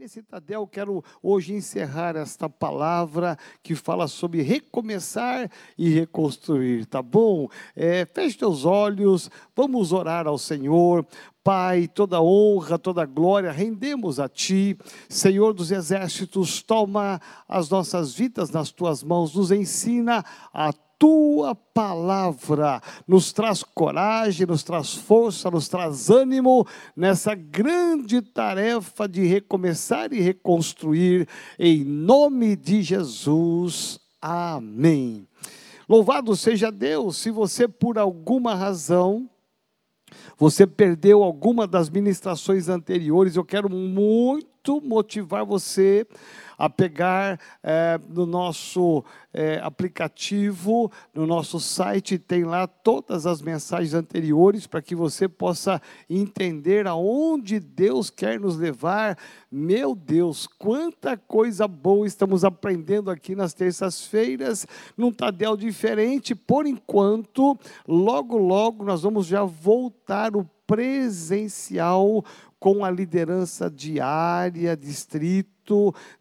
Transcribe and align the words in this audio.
Nesse 0.00 0.22
Tadel, 0.22 0.66
quero 0.66 1.04
hoje 1.22 1.52
encerrar 1.52 2.16
esta 2.16 2.48
palavra 2.48 3.36
que 3.62 3.74
fala 3.74 4.08
sobre 4.08 4.40
recomeçar 4.40 5.50
e 5.76 5.90
reconstruir, 5.90 6.86
tá 6.86 7.02
bom? 7.02 7.50
É, 7.76 8.06
feche 8.06 8.38
teus 8.38 8.64
olhos, 8.64 9.30
vamos 9.54 9.92
orar 9.92 10.26
ao 10.26 10.38
Senhor. 10.38 11.06
Pai, 11.44 11.86
toda 11.86 12.18
honra, 12.18 12.78
toda 12.78 13.04
glória 13.04 13.52
rendemos 13.52 14.18
a 14.18 14.26
Ti, 14.26 14.74
Senhor 15.06 15.52
dos 15.52 15.70
exércitos, 15.70 16.62
toma 16.62 17.20
as 17.46 17.68
nossas 17.68 18.14
vidas 18.14 18.48
nas 18.48 18.70
Tuas 18.70 19.02
mãos, 19.02 19.34
nos 19.34 19.50
ensina 19.50 20.24
a 20.50 20.72
tua 21.00 21.54
palavra 21.54 22.82
nos 23.08 23.32
traz 23.32 23.62
coragem, 23.62 24.46
nos 24.46 24.62
traz 24.62 24.94
força, 24.94 25.50
nos 25.50 25.66
traz 25.66 26.10
ânimo 26.10 26.66
nessa 26.94 27.34
grande 27.34 28.20
tarefa 28.20 29.08
de 29.08 29.24
recomeçar 29.24 30.12
e 30.12 30.20
reconstruir, 30.20 31.26
em 31.58 31.82
nome 31.82 32.54
de 32.54 32.82
Jesus. 32.82 33.98
Amém. 34.20 35.26
Louvado 35.88 36.36
seja 36.36 36.70
Deus, 36.70 37.16
se 37.16 37.30
você 37.30 37.66
por 37.66 37.96
alguma 37.96 38.54
razão 38.54 39.28
você 40.36 40.66
perdeu 40.66 41.22
alguma 41.22 41.66
das 41.66 41.88
ministrações 41.88 42.68
anteriores, 42.68 43.36
eu 43.36 43.44
quero 43.44 43.70
muito 43.70 44.49
motivar 44.82 45.44
você 45.44 46.06
a 46.60 46.68
pegar 46.68 47.40
é, 47.62 47.98
no 48.06 48.26
nosso 48.26 49.02
é, 49.32 49.58
aplicativo, 49.62 50.92
no 51.14 51.26
nosso 51.26 51.58
site, 51.58 52.18
tem 52.18 52.44
lá 52.44 52.66
todas 52.66 53.24
as 53.24 53.40
mensagens 53.40 53.94
anteriores 53.94 54.66
para 54.66 54.82
que 54.82 54.94
você 54.94 55.26
possa 55.26 55.80
entender 56.08 56.86
aonde 56.86 57.58
Deus 57.58 58.10
quer 58.10 58.38
nos 58.38 58.58
levar. 58.58 59.16
Meu 59.50 59.94
Deus, 59.94 60.46
quanta 60.46 61.16
coisa 61.16 61.66
boa 61.66 62.06
estamos 62.06 62.44
aprendendo 62.44 63.10
aqui 63.10 63.34
nas 63.34 63.54
terças-feiras, 63.54 64.66
num 64.98 65.10
Tadel 65.10 65.56
diferente. 65.56 66.34
Por 66.34 66.66
enquanto, 66.66 67.58
logo, 67.88 68.36
logo 68.36 68.84
nós 68.84 69.00
vamos 69.00 69.26
já 69.26 69.44
voltar 69.44 70.36
o 70.36 70.44
presencial 70.70 72.24
com 72.60 72.84
a 72.84 72.90
liderança 72.90 73.68
diária, 73.68 74.76
distrito, 74.76 75.50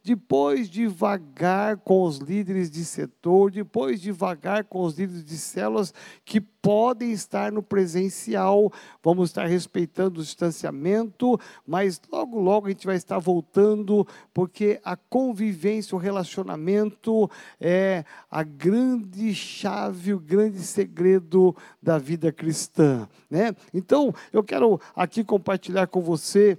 depois 0.04 0.70
devagar 0.70 1.78
com 1.78 2.04
os 2.04 2.18
líderes 2.18 2.70
de 2.70 2.86
setor, 2.86 3.52
depois 3.52 4.02
devagar 4.02 4.64
com 4.64 4.82
os 4.82 4.98
líderes 4.98 5.24
de 5.24 5.38
células 5.38 5.94
que 6.24 6.40
podem 6.40 7.12
estar 7.12 7.52
no 7.52 7.64
presencial. 7.64 8.72
Vamos 9.04 9.30
estar 9.30 9.46
respeitando 9.46 10.20
o 10.20 10.24
distanciamento, 10.24 11.40
mas 11.66 12.02
logo, 12.12 12.40
logo 12.40 12.68
a 12.68 12.70
gente 12.70 12.86
vai 12.86 12.96
estar 12.96 13.18
voltando, 13.18 14.08
porque 14.34 14.80
a 14.84 14.96
convivência, 14.96 15.96
o 15.96 16.00
relacionamento 16.00 17.30
é 17.60 18.04
a 18.30 18.44
grande 18.44 19.34
chave, 19.34 20.14
o 20.14 20.20
grande 20.20 20.60
segredo 20.60 21.56
da 21.82 21.98
vida 21.98 22.32
cristã. 22.32 23.08
Né? 23.30 23.56
Então, 23.74 24.14
eu 24.32 24.44
quero 24.44 24.80
aqui 24.96 25.24
compartilhar 25.24 25.88
com 25.88 26.02
você 26.02 26.58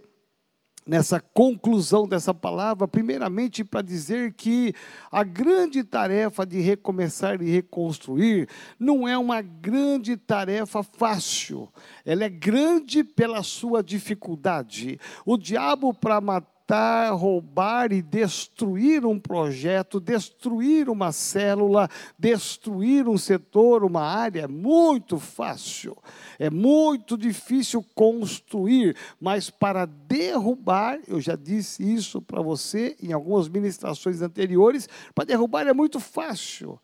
nessa 0.87 1.21
conclusão 1.21 2.09
dessa 2.09 2.35
palavra, 2.35 2.89
primeiramente 2.89 3.63
para 3.63 3.83
dizer 3.83 4.33
que 4.33 4.75
a 5.11 5.23
grande 5.23 5.85
tarefa 5.85 6.45
de 6.45 6.61
recomeçar 6.61 7.41
e 7.43 7.51
reconstruir 7.51 8.49
não 8.79 9.07
é 9.07 9.17
uma 9.17 9.41
grande 9.41 10.17
tarefa 10.17 10.83
fácil, 10.83 11.69
ela 12.05 12.25
é 12.25 12.29
grande 12.29 13.05
pela 13.05 13.43
sua 13.43 13.83
dificuldade. 13.83 14.99
O 15.25 15.37
diabo, 15.37 15.95
para 15.95 16.21
matar, 16.21 16.50
matar, 16.71 17.13
roubar 17.13 17.93
e 17.93 18.01
destruir 18.01 19.05
um 19.05 19.19
projeto, 19.19 19.99
destruir 19.99 20.89
uma 20.89 21.11
célula, 21.11 21.89
destruir 22.17 23.09
um 23.09 23.19
setor, 23.19 23.83
uma 23.85 24.03
área, 24.03 24.43
é 24.43 24.47
muito 24.47 25.19
fácil. 25.19 25.97
É 26.39 26.49
muito 26.49 27.19
difícil 27.19 27.85
construir, 27.95 28.97
mas 29.21 29.51
para 29.51 29.85
derrubar, 29.85 31.01
eu 31.09 31.21
já 31.21 31.35
disse 31.35 31.83
isso 31.83 32.23
para 32.23 32.41
você 32.41 32.97
em 33.03 33.13
algumas 33.13 33.49
ministrações 33.49 34.23
anteriores, 34.23 34.89
para 35.13 35.25
derrubar 35.25 35.67
é 35.67 35.73
muito 35.73 35.99
fácil. 35.99 36.79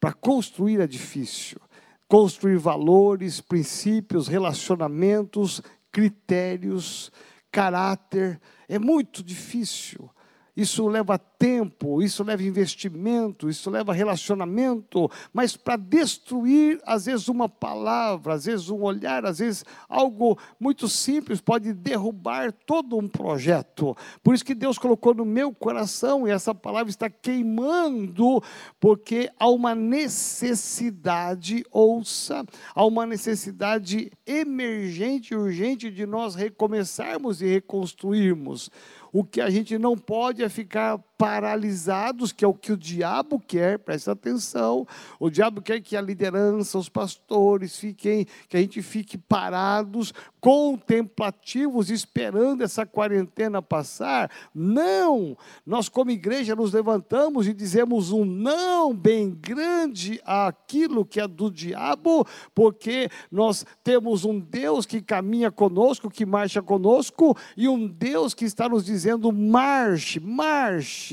Para 0.00 0.12
construir 0.12 0.80
é 0.80 0.86
difícil. 0.86 1.60
Construir 2.08 2.58
valores, 2.58 3.40
princípios, 3.40 4.26
relacionamentos, 4.26 5.62
critérios, 5.92 7.12
caráter, 7.52 8.40
é 8.72 8.78
muito 8.78 9.22
difícil. 9.22 10.08
Isso 10.56 10.88
leva 10.88 11.18
tempo, 11.42 12.00
isso 12.00 12.22
leva 12.22 12.44
investimento, 12.44 13.50
isso 13.50 13.68
leva 13.68 13.92
relacionamento, 13.92 15.10
mas 15.32 15.56
para 15.56 15.74
destruir, 15.76 16.80
às 16.86 17.06
vezes, 17.06 17.26
uma 17.26 17.48
palavra, 17.48 18.34
às 18.34 18.44
vezes, 18.44 18.70
um 18.70 18.80
olhar, 18.80 19.26
às 19.26 19.40
vezes, 19.40 19.64
algo 19.88 20.38
muito 20.60 20.86
simples 20.86 21.40
pode 21.40 21.72
derrubar 21.72 22.52
todo 22.52 22.96
um 22.96 23.08
projeto. 23.08 23.96
Por 24.22 24.36
isso 24.36 24.44
que 24.44 24.54
Deus 24.54 24.78
colocou 24.78 25.14
no 25.14 25.24
meu 25.24 25.52
coração, 25.52 26.28
e 26.28 26.30
essa 26.30 26.54
palavra 26.54 26.90
está 26.90 27.10
queimando, 27.10 28.40
porque 28.78 29.28
há 29.36 29.48
uma 29.48 29.74
necessidade, 29.74 31.64
ouça, 31.72 32.46
há 32.72 32.86
uma 32.86 33.04
necessidade 33.04 34.12
emergente 34.24 35.34
urgente 35.34 35.90
de 35.90 36.06
nós 36.06 36.36
recomeçarmos 36.36 37.42
e 37.42 37.46
reconstruirmos. 37.46 38.70
O 39.12 39.22
que 39.22 39.42
a 39.42 39.50
gente 39.50 39.76
não 39.76 39.94
pode 39.94 40.42
é 40.42 40.48
ficar 40.48 40.98
paralisados, 41.22 42.32
que 42.32 42.44
é 42.44 42.48
o 42.48 42.52
que 42.52 42.72
o 42.72 42.76
diabo 42.76 43.38
quer, 43.38 43.78
presta 43.78 44.10
atenção. 44.10 44.84
O 45.20 45.30
diabo 45.30 45.62
quer 45.62 45.80
que 45.80 45.96
a 45.96 46.00
liderança, 46.00 46.76
os 46.76 46.88
pastores 46.88 47.78
fiquem, 47.78 48.26
que 48.48 48.56
a 48.56 48.60
gente 48.60 48.82
fique 48.82 49.16
parados, 49.16 50.12
contemplativos, 50.40 51.90
esperando 51.90 52.64
essa 52.64 52.84
quarentena 52.84 53.62
passar. 53.62 54.32
Não! 54.52 55.36
Nós, 55.64 55.88
como 55.88 56.10
igreja, 56.10 56.56
nos 56.56 56.72
levantamos 56.72 57.46
e 57.46 57.54
dizemos 57.54 58.10
um 58.10 58.24
não 58.24 58.92
bem 58.92 59.30
grande 59.30 60.20
àquilo 60.24 61.04
que 61.04 61.20
é 61.20 61.28
do 61.28 61.52
diabo, 61.52 62.26
porque 62.52 63.08
nós 63.30 63.64
temos 63.84 64.24
um 64.24 64.40
Deus 64.40 64.84
que 64.84 65.00
caminha 65.00 65.52
conosco, 65.52 66.10
que 66.10 66.26
marcha 66.26 66.60
conosco, 66.60 67.36
e 67.56 67.68
um 67.68 67.86
Deus 67.86 68.34
que 68.34 68.44
está 68.44 68.68
nos 68.68 68.84
dizendo: 68.84 69.30
marche, 69.30 70.18
marche 70.18 71.11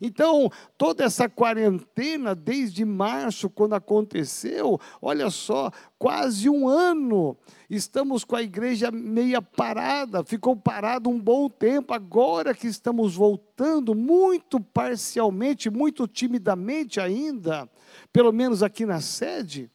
então, 0.00 0.50
toda 0.76 1.04
essa 1.04 1.28
quarentena, 1.28 2.34
desde 2.34 2.84
março, 2.84 3.48
quando 3.48 3.74
aconteceu, 3.74 4.80
olha 5.00 5.30
só, 5.30 5.70
quase 5.98 6.48
um 6.48 6.68
ano, 6.68 7.36
estamos 7.68 8.24
com 8.24 8.36
a 8.36 8.42
igreja 8.42 8.90
meia 8.90 9.40
parada, 9.40 10.24
ficou 10.24 10.56
parado 10.56 11.08
um 11.08 11.18
bom 11.18 11.48
tempo, 11.48 11.94
agora 11.94 12.54
que 12.54 12.66
estamos 12.66 13.14
voltando, 13.14 13.94
muito 13.94 14.60
parcialmente, 14.60 15.70
muito 15.70 16.06
timidamente 16.06 17.00
ainda, 17.00 17.68
pelo 18.12 18.32
menos 18.32 18.62
aqui 18.62 18.84
na 18.84 19.00
sede 19.00 19.70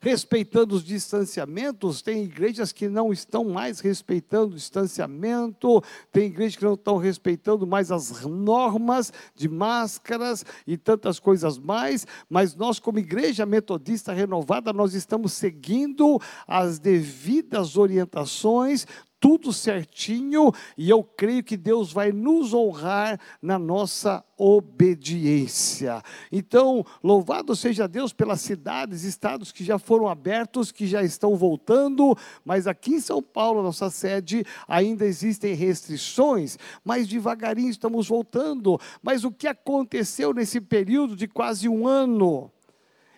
respeitando 0.00 0.74
os 0.74 0.82
distanciamentos, 0.82 2.00
tem 2.00 2.24
igrejas 2.24 2.72
que 2.72 2.88
não 2.88 3.12
estão 3.12 3.44
mais 3.44 3.80
respeitando 3.80 4.52
o 4.52 4.56
distanciamento, 4.56 5.82
tem 6.10 6.26
igrejas 6.26 6.56
que 6.56 6.64
não 6.64 6.74
estão 6.74 6.96
respeitando 6.96 7.66
mais 7.66 7.92
as 7.92 8.24
normas 8.24 9.12
de 9.34 9.48
máscaras 9.48 10.44
e 10.66 10.78
tantas 10.78 11.20
coisas 11.20 11.58
mais, 11.58 12.06
mas 12.28 12.56
nós, 12.56 12.78
como 12.78 12.98
igreja 12.98 13.44
metodista 13.44 14.12
renovada, 14.12 14.72
nós 14.72 14.94
estamos 14.94 15.34
seguindo 15.34 16.18
as 16.46 16.78
devidas 16.78 17.76
orientações 17.76 18.86
tudo 19.20 19.52
certinho 19.52 20.50
e 20.76 20.88
eu 20.88 21.04
creio 21.04 21.44
que 21.44 21.56
Deus 21.56 21.92
vai 21.92 22.10
nos 22.10 22.54
honrar 22.54 23.20
na 23.42 23.58
nossa 23.58 24.24
obediência. 24.36 26.02
Então, 26.32 26.84
louvado 27.04 27.54
seja 27.54 27.86
Deus 27.86 28.14
pelas 28.14 28.40
cidades, 28.40 29.04
estados 29.04 29.52
que 29.52 29.62
já 29.62 29.78
foram 29.78 30.08
abertos, 30.08 30.72
que 30.72 30.86
já 30.86 31.02
estão 31.02 31.36
voltando, 31.36 32.16
mas 32.42 32.66
aqui 32.66 32.94
em 32.94 33.00
São 33.00 33.22
Paulo, 33.22 33.62
nossa 33.62 33.90
sede, 33.90 34.42
ainda 34.66 35.04
existem 35.04 35.54
restrições, 35.54 36.56
mas 36.82 37.06
devagarinho 37.06 37.70
estamos 37.70 38.08
voltando. 38.08 38.80
Mas 39.02 39.22
o 39.22 39.30
que 39.30 39.46
aconteceu 39.46 40.32
nesse 40.32 40.60
período 40.60 41.14
de 41.14 41.28
quase 41.28 41.68
um 41.68 41.86
ano? 41.86 42.50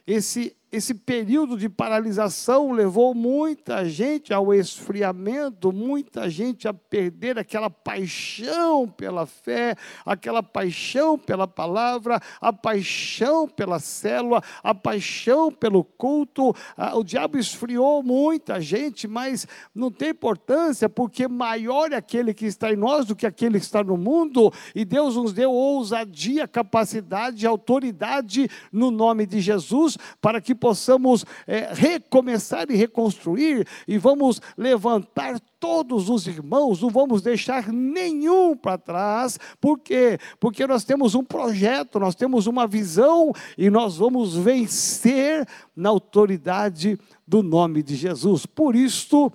Esse 0.05 0.57
esse 0.73 0.95
período 0.95 1.59
de 1.59 1.69
paralisação 1.69 2.73
levou 2.73 3.15
muita 3.15 3.85
gente 3.85 4.33
ao 4.33 4.55
esfriamento, 4.55 5.71
muita 5.71 6.31
gente 6.31 6.67
a 6.67 6.73
perder 6.73 7.39
aquela 7.39 7.69
paixão 7.69 8.89
pela 8.89 9.27
fé, 9.27 9.77
aquela 10.07 10.43
paixão 10.43 11.19
pela 11.19 11.47
palavra, 11.47 12.19
a 12.41 12.51
paixão 12.55 13.47
pela 13.47 13.79
célula, 13.79 14.43
a 14.63 14.75
paixão 14.75 15.53
pelo 15.53 15.85
culto. 15.85 16.55
O 16.95 17.05
diabo 17.05 17.37
esfriou 17.37 18.03
muita 18.03 18.59
gente, 18.59 19.07
mas 19.07 19.47
não 19.75 19.91
tem 19.91 20.09
importância, 20.09 20.89
porque 20.89 21.29
maior 21.29 21.93
é 21.93 21.97
aquele 21.97 22.33
que 22.33 22.47
está 22.47 22.73
em 22.73 22.77
nós 22.77 23.05
do 23.05 23.15
que 23.15 23.27
aquele 23.27 23.59
que 23.59 23.67
está 23.67 23.85
no 23.85 23.99
mundo, 23.99 24.51
e 24.75 24.87
Deus 24.87 25.17
nos 25.17 25.35
deu 25.35 25.53
ousadia, 25.53 26.49
capacidade, 26.49 27.47
autoridade 27.47 28.49
no 28.73 28.91
nome 28.91 29.27
de 29.27 29.39
Jesus, 29.39 29.99
para 30.19 30.41
que 30.41 30.62
possamos 30.63 31.27
é, 31.45 31.73
recomeçar 31.75 32.71
e 32.71 32.77
reconstruir, 32.77 33.67
e 33.89 33.99
vamos 33.99 34.41
levantar 34.57 35.41
todos 35.59 36.09
os 36.09 36.29
irmãos, 36.29 36.81
não 36.81 36.89
vamos 36.89 37.21
deixar 37.21 37.73
nenhum 37.73 38.57
para 38.57 38.79
trás, 38.79 39.41
por 39.61 39.81
quê? 39.81 40.21
Porque 40.39 40.65
nós 40.65 40.85
temos 40.85 41.17
um 41.17 41.25
projeto, 41.25 41.99
nós 41.99 42.15
temos 42.15 42.47
uma 42.47 42.65
visão 42.65 43.33
e 43.59 43.69
nós 43.71 43.97
vamos 43.97 44.37
vencer 44.37 45.45
na 45.75 45.89
autoridade 45.89 46.97
do 47.27 47.43
nome 47.43 47.83
de 47.83 47.97
Jesus. 47.97 48.47
Por 48.47 48.77
isto, 48.77 49.33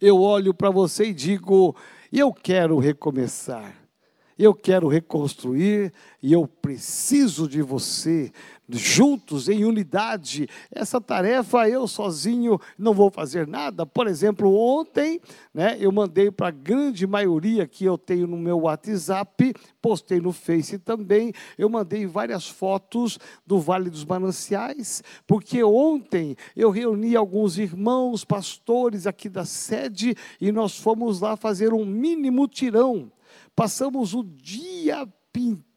eu 0.00 0.22
olho 0.22 0.54
para 0.54 0.70
você 0.70 1.06
e 1.06 1.12
digo: 1.12 1.74
eu 2.12 2.32
quero 2.32 2.78
recomeçar 2.78 3.80
eu 4.40 4.54
quero 4.54 4.88
reconstruir 4.88 5.92
e 6.22 6.32
eu 6.32 6.46
preciso 6.46 7.46
de 7.46 7.60
você, 7.60 8.32
juntos, 8.78 9.48
em 9.48 9.64
unidade. 9.64 10.48
Essa 10.70 11.00
tarefa 11.00 11.68
eu 11.68 11.86
sozinho 11.86 12.58
não 12.78 12.92
vou 12.92 13.10
fazer 13.10 13.46
nada. 13.46 13.86
Por 13.86 14.06
exemplo, 14.06 14.54
ontem, 14.54 15.20
né, 15.52 15.76
eu 15.80 15.90
mandei 15.90 16.30
para 16.30 16.48
a 16.48 16.52
grande 16.52 17.06
maioria 17.06 17.66
que 17.66 17.84
eu 17.84 17.96
tenho 17.96 18.26
no 18.26 18.36
meu 18.36 18.60
WhatsApp, 18.60 19.54
postei 19.80 20.20
no 20.20 20.32
Face 20.32 20.78
também, 20.78 21.32
eu 21.56 21.68
mandei 21.68 22.06
várias 22.06 22.48
fotos 22.48 23.18
do 23.46 23.58
Vale 23.58 23.90
dos 23.90 24.04
Mananciais, 24.04 25.02
porque 25.26 25.62
ontem 25.62 26.36
eu 26.56 26.70
reuni 26.70 27.16
alguns 27.16 27.58
irmãos, 27.58 28.24
pastores 28.24 29.06
aqui 29.06 29.28
da 29.28 29.44
sede, 29.44 30.14
e 30.40 30.52
nós 30.52 30.76
fomos 30.76 31.20
lá 31.20 31.36
fazer 31.36 31.72
um 31.72 31.84
mini 31.84 32.30
mutirão 32.30 33.10
Passamos 33.54 34.14
o 34.14 34.22
dia 34.22 35.06
pintando. 35.32 35.69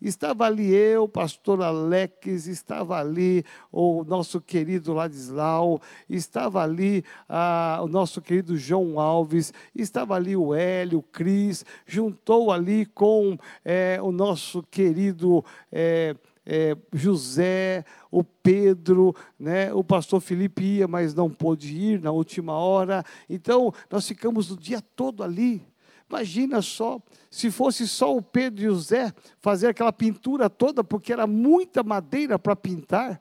Estava 0.00 0.44
ali 0.44 0.74
eu, 0.74 1.08
pastor 1.08 1.62
Alex, 1.62 2.46
estava 2.46 2.98
ali 2.98 3.44
o 3.72 4.04
nosso 4.04 4.40
querido 4.40 4.92
Ladislau, 4.92 5.80
estava 6.08 6.62
ali 6.62 7.02
ah, 7.28 7.80
o 7.82 7.88
nosso 7.88 8.20
querido 8.20 8.56
João 8.56 9.00
Alves, 9.00 9.52
estava 9.74 10.14
ali 10.14 10.36
o 10.36 10.54
Hélio, 10.54 10.98
o 10.98 11.02
Cris, 11.02 11.64
juntou 11.86 12.52
ali 12.52 12.84
com 12.84 13.38
é, 13.64 13.98
o 14.02 14.12
nosso 14.12 14.62
querido. 14.64 15.44
É, 15.72 16.14
é, 16.52 16.76
José, 16.92 17.84
o 18.10 18.24
Pedro, 18.24 19.14
né, 19.38 19.72
o 19.72 19.84
pastor 19.84 20.20
Felipe 20.20 20.64
ia, 20.64 20.88
mas 20.88 21.14
não 21.14 21.30
pôde 21.30 21.76
ir 21.76 22.00
na 22.00 22.10
última 22.10 22.54
hora. 22.54 23.04
Então, 23.28 23.72
nós 23.88 24.08
ficamos 24.08 24.50
o 24.50 24.56
dia 24.56 24.82
todo 24.96 25.22
ali. 25.22 25.62
Imagina 26.10 26.60
só, 26.60 27.00
se 27.30 27.52
fosse 27.52 27.86
só 27.86 28.16
o 28.16 28.20
Pedro 28.20 28.64
e 28.64 28.68
o 28.68 28.74
Zé 28.74 29.14
fazer 29.40 29.68
aquela 29.68 29.92
pintura 29.92 30.50
toda, 30.50 30.82
porque 30.82 31.12
era 31.12 31.24
muita 31.24 31.84
madeira 31.84 32.36
para 32.36 32.56
pintar, 32.56 33.20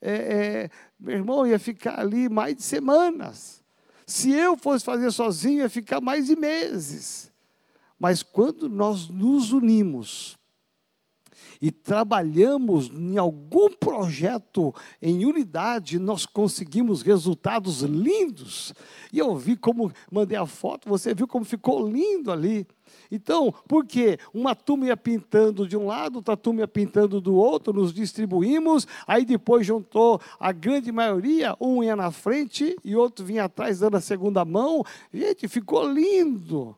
é, 0.00 0.12
é, 0.12 0.70
meu 0.98 1.16
irmão 1.16 1.44
ia 1.44 1.58
ficar 1.58 1.98
ali 1.98 2.28
mais 2.28 2.54
de 2.54 2.62
semanas. 2.62 3.64
Se 4.06 4.30
eu 4.30 4.56
fosse 4.56 4.84
fazer 4.84 5.10
sozinho, 5.10 5.62
ia 5.62 5.68
ficar 5.68 6.00
mais 6.00 6.26
de 6.26 6.36
meses. 6.36 7.32
Mas 7.98 8.22
quando 8.22 8.68
nós 8.68 9.08
nos 9.08 9.52
unimos, 9.52 10.38
e 11.60 11.70
trabalhamos 11.70 12.90
em 12.90 13.18
algum 13.18 13.68
projeto 13.68 14.74
em 15.00 15.24
unidade, 15.26 15.98
nós 15.98 16.24
conseguimos 16.24 17.02
resultados 17.02 17.82
lindos. 17.82 18.72
E 19.12 19.18
eu 19.18 19.36
vi 19.36 19.56
como, 19.56 19.92
mandei 20.10 20.38
a 20.38 20.46
foto, 20.46 20.88
você 20.88 21.14
viu 21.14 21.28
como 21.28 21.44
ficou 21.44 21.86
lindo 21.86 22.32
ali. 22.32 22.66
Então, 23.10 23.52
por 23.68 23.84
quê? 23.84 24.18
Uma 24.32 24.54
turma 24.54 24.86
ia 24.86 24.96
pintando 24.96 25.68
de 25.68 25.76
um 25.76 25.86
lado, 25.86 26.16
outra 26.16 26.36
turma 26.36 26.60
ia 26.60 26.68
pintando 26.68 27.20
do 27.20 27.34
outro, 27.34 27.72
nos 27.72 27.92
distribuímos, 27.92 28.86
aí 29.06 29.24
depois 29.24 29.66
juntou 29.66 30.20
a 30.38 30.52
grande 30.52 30.90
maioria, 30.90 31.56
um 31.60 31.84
ia 31.84 31.94
na 31.94 32.10
frente 32.10 32.76
e 32.84 32.96
outro 32.96 33.24
vinha 33.24 33.44
atrás 33.44 33.80
dando 33.80 33.96
a 33.96 34.00
segunda 34.00 34.44
mão. 34.44 34.82
Gente, 35.12 35.46
ficou 35.46 35.90
lindo. 35.90 36.76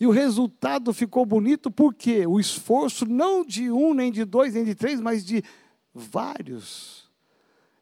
E 0.00 0.06
o 0.06 0.10
resultado 0.10 0.94
ficou 0.94 1.26
bonito 1.26 1.70
porque 1.70 2.26
o 2.26 2.40
esforço 2.40 3.04
não 3.04 3.44
de 3.44 3.70
um, 3.70 3.92
nem 3.92 4.10
de 4.10 4.24
dois, 4.24 4.54
nem 4.54 4.64
de 4.64 4.74
três, 4.74 4.98
mas 4.98 5.22
de 5.22 5.44
vários. 5.92 7.09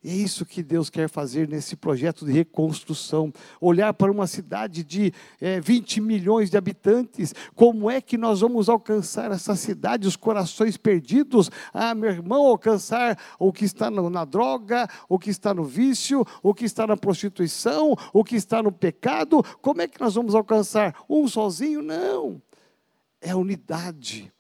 É 0.09 0.11
isso 0.11 0.47
que 0.47 0.63
Deus 0.63 0.89
quer 0.89 1.07
fazer 1.07 1.47
nesse 1.47 1.77
projeto 1.77 2.25
de 2.25 2.33
reconstrução. 2.33 3.31
Olhar 3.61 3.93
para 3.93 4.11
uma 4.11 4.27
cidade 4.27 4.83
de 4.83 5.13
é, 5.39 5.61
20 5.61 6.01
milhões 6.01 6.49
de 6.49 6.57
habitantes. 6.57 7.35
Como 7.55 7.91
é 7.91 8.01
que 8.01 8.17
nós 8.17 8.41
vamos 8.41 8.71
alcançar 8.71 9.31
essa 9.33 9.55
cidade, 9.55 10.09
os 10.09 10.17
corações 10.17 10.79
perdidos? 10.79 11.51
Ah, 11.75 11.95
meu 11.95 12.09
irmão, 12.09 12.47
alcançar 12.47 13.19
o 13.39 13.53
que 13.53 13.67
está 13.67 13.91
no, 13.91 14.09
na 14.09 14.25
droga, 14.25 14.89
o 15.11 15.19
que 15.19 15.29
está 15.29 15.53
no 15.53 15.65
vício, 15.65 16.25
o 16.43 16.55
que 16.55 16.65
está 16.65 16.87
na 16.87 16.97
prostituição, 16.97 17.95
o 18.11 18.25
que 18.25 18.35
está 18.35 18.63
no 18.63 18.73
pecado. 18.73 19.45
Como 19.61 19.83
é 19.83 19.87
que 19.87 20.01
nós 20.01 20.15
vamos 20.15 20.35
alcançar? 20.35 21.05
Um 21.07 21.29
sozinho? 21.29 21.83
Não. 21.83 22.41
É 23.21 23.35
unidade 23.35 24.33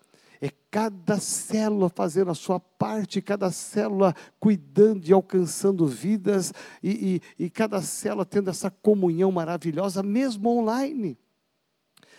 cada 0.70 1.18
célula 1.18 1.88
fazendo 1.88 2.30
a 2.30 2.34
sua 2.34 2.60
parte, 2.60 3.22
cada 3.22 3.50
célula 3.50 4.14
cuidando 4.38 5.06
e 5.06 5.12
alcançando 5.12 5.86
vidas, 5.86 6.52
e, 6.82 7.20
e, 7.38 7.44
e 7.44 7.50
cada 7.50 7.80
célula 7.80 8.24
tendo 8.24 8.50
essa 8.50 8.70
comunhão 8.70 9.32
maravilhosa, 9.32 10.02
mesmo 10.02 10.50
online. 10.50 11.18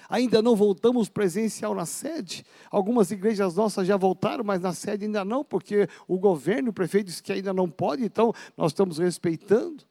Ainda 0.09 0.41
não 0.41 0.55
voltamos 0.55 1.07
presencial 1.07 1.75
na 1.75 1.85
sede. 1.85 2.43
Algumas 2.71 3.11
igrejas 3.11 3.55
nossas 3.55 3.85
já 3.85 3.95
voltaram, 3.95 4.43
mas 4.43 4.59
na 4.59 4.73
sede 4.73 5.05
ainda 5.05 5.23
não, 5.23 5.43
porque 5.43 5.87
o 6.07 6.17
governo, 6.17 6.71
o 6.71 6.73
prefeito 6.73 7.07
disse 7.07 7.21
que 7.21 7.31
ainda 7.31 7.53
não 7.53 7.69
pode, 7.69 8.03
então 8.03 8.33
nós 8.57 8.71
estamos 8.71 8.97
respeitando 8.97 9.88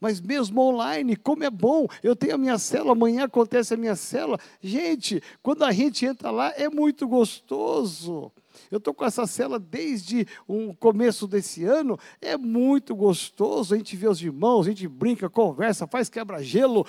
mas 0.00 0.20
mesmo 0.20 0.60
online, 0.62 1.14
como 1.14 1.44
é 1.44 1.50
bom. 1.50 1.86
Eu 2.02 2.16
tenho 2.16 2.34
a 2.34 2.38
minha 2.38 2.58
célula, 2.58 2.92
amanhã 2.92 3.24
acontece 3.24 3.74
a 3.74 3.76
minha 3.76 3.94
célula. 3.94 4.38
Gente, 4.60 5.22
quando 5.42 5.64
a 5.64 5.72
gente 5.72 6.06
entra 6.06 6.30
lá, 6.30 6.52
é 6.56 6.68
muito 6.68 7.06
gostoso. 7.06 8.32
Eu 8.70 8.78
estou 8.78 8.94
com 8.94 9.04
essa 9.04 9.26
cela 9.26 9.58
desde 9.58 10.26
o 10.46 10.74
começo 10.74 11.26
desse 11.26 11.64
ano, 11.64 11.98
é 12.20 12.36
muito 12.36 12.94
gostoso. 12.94 13.74
A 13.74 13.76
gente 13.76 13.96
vê 13.96 14.08
os 14.08 14.20
irmãos, 14.22 14.66
a 14.66 14.70
gente 14.70 14.88
brinca, 14.88 15.28
conversa, 15.28 15.86
faz 15.86 16.08
quebra-gelo. 16.08 16.86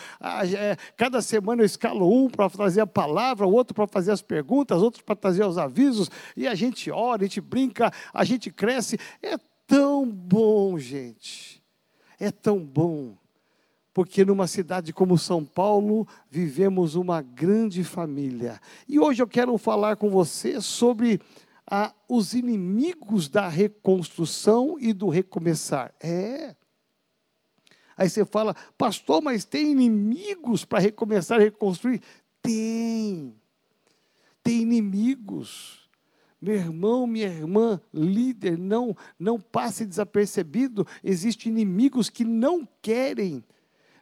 É, 0.58 0.76
cada 0.96 1.22
semana 1.22 1.62
eu 1.62 1.66
escalo 1.66 2.12
um 2.12 2.30
para 2.30 2.50
trazer 2.50 2.82
a 2.82 2.88
palavra, 2.88 3.48
o 3.48 3.54
outro 3.54 3.74
para 3.74 3.88
fazer 3.88 4.12
as 4.12 4.22
perguntas, 4.22 4.82
outro 4.82 5.04
para 5.04 5.16
trazer 5.16 5.46
os 5.46 5.58
avisos, 5.58 6.10
e 6.36 6.48
a 6.48 6.56
gente 6.56 6.90
ora, 6.92 7.24
a 7.24 7.26
gente 7.26 7.42
brinca, 7.42 7.92
a 8.14 8.24
gente 8.24 8.52
cresce. 8.52 8.98
É 9.22 9.38
tão 9.68 10.06
bom, 10.06 10.78
gente 10.78 11.61
é 12.22 12.32
tão 12.32 12.64
bom, 12.64 13.18
porque 13.92 14.24
numa 14.24 14.46
cidade 14.46 14.94
como 14.94 15.18
São 15.18 15.44
Paulo 15.44 16.08
vivemos 16.30 16.94
uma 16.94 17.20
grande 17.20 17.84
família. 17.84 18.62
E 18.88 19.00
hoje 19.00 19.24
eu 19.24 19.28
quero 19.28 19.58
falar 19.58 19.96
com 19.96 20.08
você 20.10 20.62
sobre 20.62 21.20
ah, 21.66 21.92
os 22.08 22.36
inimigos 22.36 23.28
da 23.28 23.48
reconstrução 23.48 24.78
e 24.80 24.94
do 24.94 25.10
recomeçar. 25.10 25.96
É. 26.00 26.56
Aí 27.98 28.08
você 28.08 28.24
fala, 28.24 28.56
pastor, 28.78 29.20
mas 29.20 29.44
tem 29.44 29.72
inimigos 29.72 30.64
para 30.64 30.80
recomeçar 30.80 31.42
e 31.42 31.46
reconstruir? 31.46 32.02
Tem. 32.40 33.36
Tem 34.44 34.62
inimigos. 34.62 35.81
Meu 36.42 36.56
irmão, 36.56 37.06
minha 37.06 37.28
irmã, 37.28 37.80
líder, 37.94 38.58
não, 38.58 38.98
não 39.20 39.40
passe 39.40 39.86
desapercebido. 39.86 40.88
Existem 41.04 41.52
inimigos 41.52 42.10
que 42.10 42.26
não 42.26 42.68
querem, 42.82 43.44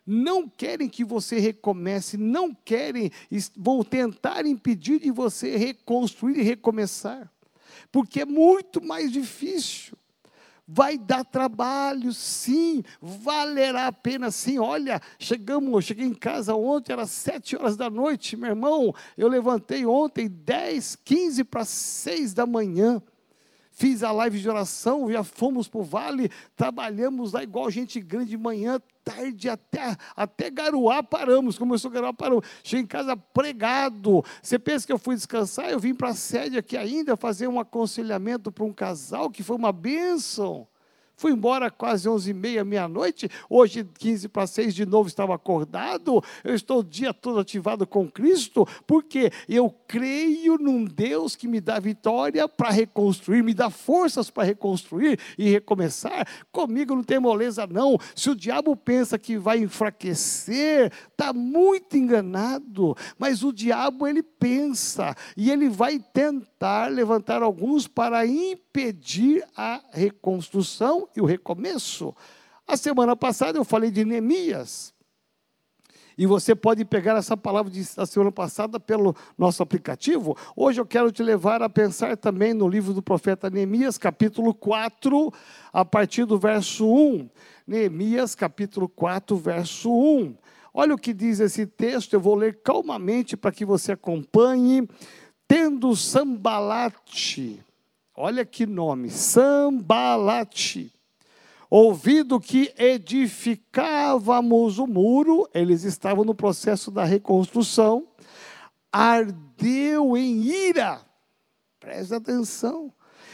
não 0.05 0.47
querem 0.47 0.87
que 0.87 1.03
você 1.03 1.37
recomece, 1.37 2.15
não 2.15 2.55
querem, 2.55 3.11
vão 3.57 3.83
tentar 3.83 4.45
impedir 4.45 5.01
de 5.01 5.11
você 5.11 5.57
reconstruir 5.57 6.39
e 6.39 6.43
recomeçar, 6.43 7.29
porque 7.91 8.21
é 8.21 8.25
muito 8.25 8.81
mais 8.81 9.11
difícil. 9.11 9.97
Vai 10.71 10.99
dar 10.99 11.25
trabalho, 11.25 12.13
sim, 12.13 12.83
valerá 13.01 13.87
a 13.87 13.91
pena, 13.91 14.29
sim. 14.29 14.59
Olha, 14.59 15.01
chegamos, 15.17 15.83
cheguei 15.83 16.05
em 16.05 16.13
casa 16.13 16.53
ontem, 16.53 16.93
era 16.93 17.07
sete 17.07 17.55
horas 17.55 17.75
da 17.75 17.89
noite, 17.89 18.37
meu 18.37 18.51
irmão. 18.51 18.93
Eu 19.17 19.27
levantei 19.27 19.83
ontem, 19.83 20.27
dez, 20.27 20.95
quinze 20.95 21.43
para 21.43 21.65
seis 21.65 22.35
da 22.35 22.45
manhã. 22.45 23.01
Fiz 23.79 24.03
a 24.03 24.11
live 24.11 24.37
de 24.37 24.49
oração, 24.49 25.09
já 25.09 25.23
fomos 25.23 25.69
para 25.69 25.79
o 25.79 25.83
vale, 25.83 26.29
trabalhamos 26.53 27.31
lá 27.31 27.41
igual 27.41 27.71
gente 27.71 28.01
grande 28.01 28.31
de 28.31 28.37
manhã, 28.37 28.77
tarde, 29.05 29.47
até, 29.47 29.95
até 30.17 30.49
garoar 30.49 31.01
paramos, 31.01 31.57
começou 31.57 31.89
garoar 31.89 32.13
paramos. 32.13 32.45
Cheguei 32.61 32.83
em 32.83 32.87
casa 32.87 33.15
pregado. 33.15 34.21
Você 34.43 34.59
pensa 34.59 34.85
que 34.85 34.91
eu 34.91 34.99
fui 34.99 35.15
descansar? 35.15 35.69
Eu 35.69 35.79
vim 35.79 35.95
para 35.95 36.09
a 36.09 36.13
sede 36.13 36.57
aqui 36.57 36.75
ainda 36.75 37.15
fazer 37.15 37.47
um 37.47 37.57
aconselhamento 37.57 38.51
para 38.51 38.65
um 38.65 38.73
casal 38.73 39.29
que 39.29 39.41
foi 39.41 39.55
uma 39.55 39.71
bênção. 39.71 40.67
Fui 41.19 41.33
embora 41.33 41.69
quase 41.69 42.07
11 42.07 42.31
e 42.31 42.33
meia, 42.33 42.63
meia-noite. 42.63 43.29
Hoje, 43.49 43.83
15 43.83 44.29
para 44.29 44.47
6, 44.47 44.73
de 44.73 44.85
novo 44.85 45.09
estava 45.09 45.35
acordado. 45.35 46.23
Eu 46.45 46.55
estou 46.55 46.79
o 46.79 46.83
dia 46.83 47.13
todo 47.13 47.41
ativado 47.41 47.85
com 47.85 48.09
Cristo, 48.09 48.65
porque 48.87 49.29
eu 49.49 49.69
creio 49.85 50.57
num 50.57 50.85
Deus 50.85 51.35
que 51.35 51.45
me 51.45 51.59
dá 51.59 51.77
vitória 51.77 52.47
para 52.47 52.69
reconstruir, 52.69 53.43
me 53.43 53.53
dá 53.53 53.69
forças 53.69 54.29
para 54.29 54.45
reconstruir 54.45 55.19
e 55.37 55.49
recomeçar. 55.49 56.25
Comigo 56.53 56.95
não 56.95 57.03
tem 57.03 57.19
moleza, 57.19 57.67
não. 57.67 57.97
Se 58.15 58.29
o 58.29 58.35
diabo 58.35 58.73
pensa 58.77 59.19
que 59.19 59.37
vai 59.37 59.57
enfraquecer, 59.59 60.89
está 61.11 61.33
muito 61.33 61.97
enganado. 61.97 62.95
Mas 63.17 63.43
o 63.43 63.51
diabo, 63.51 64.07
ele 64.07 64.23
pensa 64.23 65.13
e 65.35 65.51
ele 65.51 65.67
vai 65.67 65.99
tentar 65.99 66.48
levantar 66.87 67.41
alguns 67.41 67.87
para 67.87 68.25
impedir 68.25 69.45
a 69.55 69.81
reconstrução 69.91 71.07
e 71.15 71.21
o 71.21 71.25
recomeço. 71.25 72.13
A 72.67 72.75
semana 72.75 73.15
passada 73.15 73.57
eu 73.57 73.63
falei 73.63 73.89
de 73.89 74.03
Neemias. 74.03 74.93
E 76.17 76.25
você 76.25 76.53
pode 76.53 76.83
pegar 76.83 77.15
essa 77.15 77.37
palavra 77.37 77.71
da 77.95 78.05
semana 78.05 78.29
passada 78.29 78.77
pelo 78.77 79.15
nosso 79.37 79.63
aplicativo. 79.63 80.35
Hoje 80.53 80.81
eu 80.81 80.85
quero 80.85 81.13
te 81.13 81.23
levar 81.23 81.63
a 81.63 81.69
pensar 81.69 82.17
também 82.17 82.53
no 82.53 82.67
livro 82.67 82.93
do 82.93 83.01
profeta 83.01 83.49
Neemias, 83.49 83.97
capítulo 83.97 84.53
4, 84.53 85.33
a 85.71 85.85
partir 85.85 86.25
do 86.25 86.37
verso 86.37 86.85
1. 86.85 87.29
Neemias, 87.65 88.35
capítulo 88.35 88.89
4, 88.89 89.37
verso 89.37 89.89
1. 89.89 90.35
Olha 90.73 90.93
o 90.93 90.97
que 90.97 91.13
diz 91.13 91.39
esse 91.39 91.65
texto, 91.65 92.13
eu 92.13 92.19
vou 92.19 92.35
ler 92.35 92.59
calmamente 92.63 93.37
para 93.37 93.53
que 93.53 93.63
você 93.63 93.93
acompanhe. 93.93 94.85
Tendo 95.49 95.93
Sambalate, 95.97 97.61
olha 98.15 98.45
que 98.45 98.65
nome, 98.65 99.09
Sambalate 99.09 100.93
ouvido 101.69 102.39
que 102.39 102.73
edificávamos 102.77 104.79
o 104.79 104.87
muro, 104.87 105.47
eles 105.53 105.83
estavam 105.83 106.25
no 106.25 106.33
processo 106.33 106.89
da 106.89 107.03
reconstrução, 107.03 108.07
ardeu 108.91 110.17
em 110.17 110.41
ira, 110.41 110.99
presta 111.79 112.17
atenção, 112.17 112.91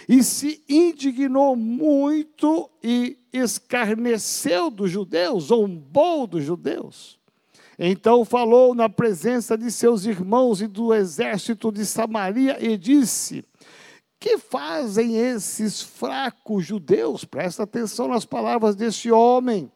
e 0.08 0.22
se 0.22 0.64
indignou 0.70 1.56
muito 1.56 2.70
e 2.84 3.18
escarneceu 3.32 4.70
dos 4.70 4.92
judeus, 4.92 5.46
zombou 5.46 6.28
dos 6.28 6.44
judeus. 6.44 7.18
Então 7.78 8.24
falou 8.24 8.74
na 8.74 8.88
presença 8.88 9.58
de 9.58 9.70
seus 9.70 10.06
irmãos 10.06 10.62
e 10.62 10.68
do 10.68 10.94
exército 10.94 11.72
de 11.72 11.86
Samaria 11.86 12.58
e 12.64 12.78
disse: 12.78 13.44
que 14.26 14.40
fazem 14.40 15.18
esses 15.18 15.82
fracos 15.82 16.66
judeus? 16.66 17.24
Presta 17.24 17.62
atenção 17.62 18.08
nas 18.08 18.26
palavras 18.26 18.76
desse 18.76 19.12
homem. 19.12 19.72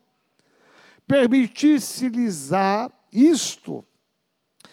Permitisse-lhes 1.05 2.49
isto, 3.11 3.85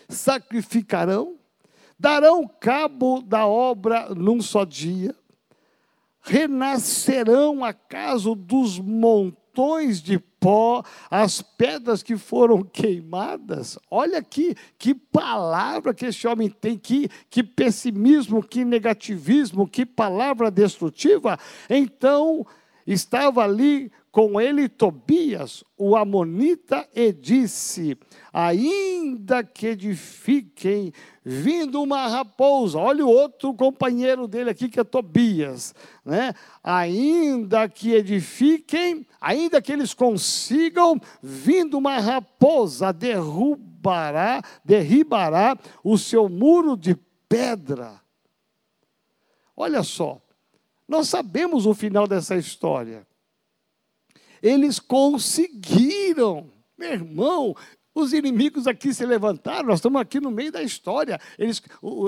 sacrificarão, 0.09 1.37
darão 1.99 2.47
cabo 2.47 3.21
da 3.21 3.47
obra 3.47 4.15
num 4.15 4.41
só 4.41 4.65
dia, 4.65 5.15
renascerão 6.23 7.63
acaso 7.63 8.35
dos 8.35 8.79
montões 9.57 10.03
de 10.03 10.19
pó, 10.19 10.83
as 11.11 11.41
pedras 11.41 12.03
que 12.03 12.17
foram 12.17 12.63
queimadas. 12.63 13.79
Olha 13.91 14.19
aqui, 14.19 14.55
que 14.79 14.95
palavra 14.95 15.95
que 15.95 16.07
esse 16.07 16.29
homem 16.29 16.51
tem, 16.51 16.77
que, 16.77 17.09
que 17.31 17.43
pessimismo, 17.43 18.43
que 18.43 18.65
negativismo, 18.65 19.67
que 19.67 19.87
palavra 19.87 20.51
destrutiva. 20.51 21.39
Então, 21.71 22.47
estava 22.87 23.43
ali 23.43 23.91
com 24.17 24.41
ele 24.41 24.67
Tobias, 24.67 25.63
o 25.77 25.95
Amonita, 25.95 26.89
e 26.95 27.13
disse: 27.13 27.99
Ainda 28.33 29.45
que 29.45 29.67
edifiquem, 29.67 30.91
vindo 31.23 31.83
uma 31.83 32.07
raposa, 32.07 32.79
olha 32.79 33.05
o 33.05 33.11
outro 33.11 33.53
companheiro 33.53 34.27
dele 34.27 34.49
aqui 34.49 34.71
que 34.71 34.81
é 34.81 34.85
Tobias, 34.85 35.75
né? 36.03 36.33
Ainda 36.65 37.69
que 37.69 37.93
edifiquem, 37.93 39.07
ainda 39.21 39.61
que 39.61 39.71
eles 39.71 39.93
consigam, 39.93 40.99
vindo 41.23 41.77
uma 41.77 41.99
raposa, 41.99 42.95
derrubará, 42.95 44.41
derribará 44.65 45.59
o 45.85 45.99
seu 45.99 46.27
muro 46.27 46.75
de 46.75 46.97
pedra. 47.29 48.01
Olha 49.55 49.83
só, 49.83 50.23
nós 50.89 51.07
sabemos 51.07 51.67
o 51.67 51.75
final 51.75 52.07
dessa 52.07 52.35
história. 52.35 53.07
Eles 54.43 54.79
conseguiram. 54.79 56.51
Meu 56.79 56.93
irmão, 56.93 57.57
os 57.97 58.13
inimigos 58.13 58.67
aqui 58.67 58.93
se 58.93 59.07
levantaram, 59.07 59.69
nós 59.69 59.79
estamos 59.79 59.99
aqui 59.99 60.21
no 60.21 60.31
meio 60.31 60.53
da 60.53 60.63
história. 60.63 61.19
Eles, 61.39 61.63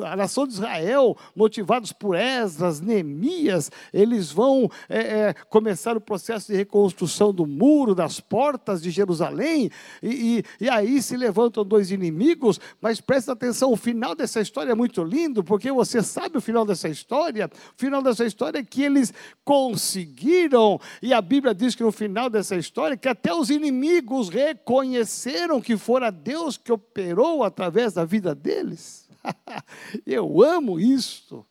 a 0.05 0.15
nação 0.15 0.47
de 0.47 0.53
Israel, 0.53 1.17
motivados 1.35 1.93
por 1.93 2.15
Esdras, 2.15 2.79
Neemias, 2.79 3.73
eles 3.91 4.31
vão 4.31 4.71
é, 4.87 4.99
é, 4.99 5.35
começar 5.49 5.97
o 5.97 6.01
processo 6.01 6.53
de 6.53 6.59
reconstrução 6.59 7.33
do 7.33 7.47
muro, 7.47 7.95
das 7.95 8.21
portas 8.21 8.83
de 8.83 8.91
Jerusalém, 8.91 9.71
e, 10.03 10.45
e, 10.61 10.65
e 10.67 10.69
aí 10.69 11.01
se 11.01 11.17
levantam 11.17 11.65
dois 11.65 11.91
inimigos, 11.91 12.61
mas 12.83 13.01
presta 13.01 13.33
atenção, 13.33 13.73
o 13.73 13.77
final 13.77 14.15
dessa 14.15 14.43
história 14.43 14.73
é 14.73 14.75
muito 14.75 15.03
lindo, 15.03 15.43
porque 15.43 15.73
você 15.73 16.03
sabe 16.03 16.37
o 16.37 16.43
final 16.43 16.67
dessa 16.67 16.91
história. 16.91 17.51
O 17.75 17.81
final 17.81 18.03
dessa 18.03 18.27
história 18.27 18.59
é 18.59 18.63
que 18.63 18.83
eles 18.83 19.15
conseguiram, 19.43 20.79
e 21.01 21.15
a 21.15 21.23
Bíblia 21.23 21.55
diz 21.55 21.75
que 21.75 21.83
no 21.83 21.93
final 21.93 22.29
dessa 22.29 22.57
história, 22.57 22.95
que 22.95 23.09
até 23.09 23.33
os 23.33 23.49
inimigos 23.49 24.29
reconheceram 24.29 25.63
que 25.63 25.78
fora 25.79 26.11
Deus 26.11 26.57
que 26.57 26.73
operou 26.73 27.43
através 27.43 27.95
da 27.95 28.05
vida 28.05 28.35
deles. 28.35 29.09
Eu 30.07 30.43
amo 30.43 30.79
isto. 30.79 31.47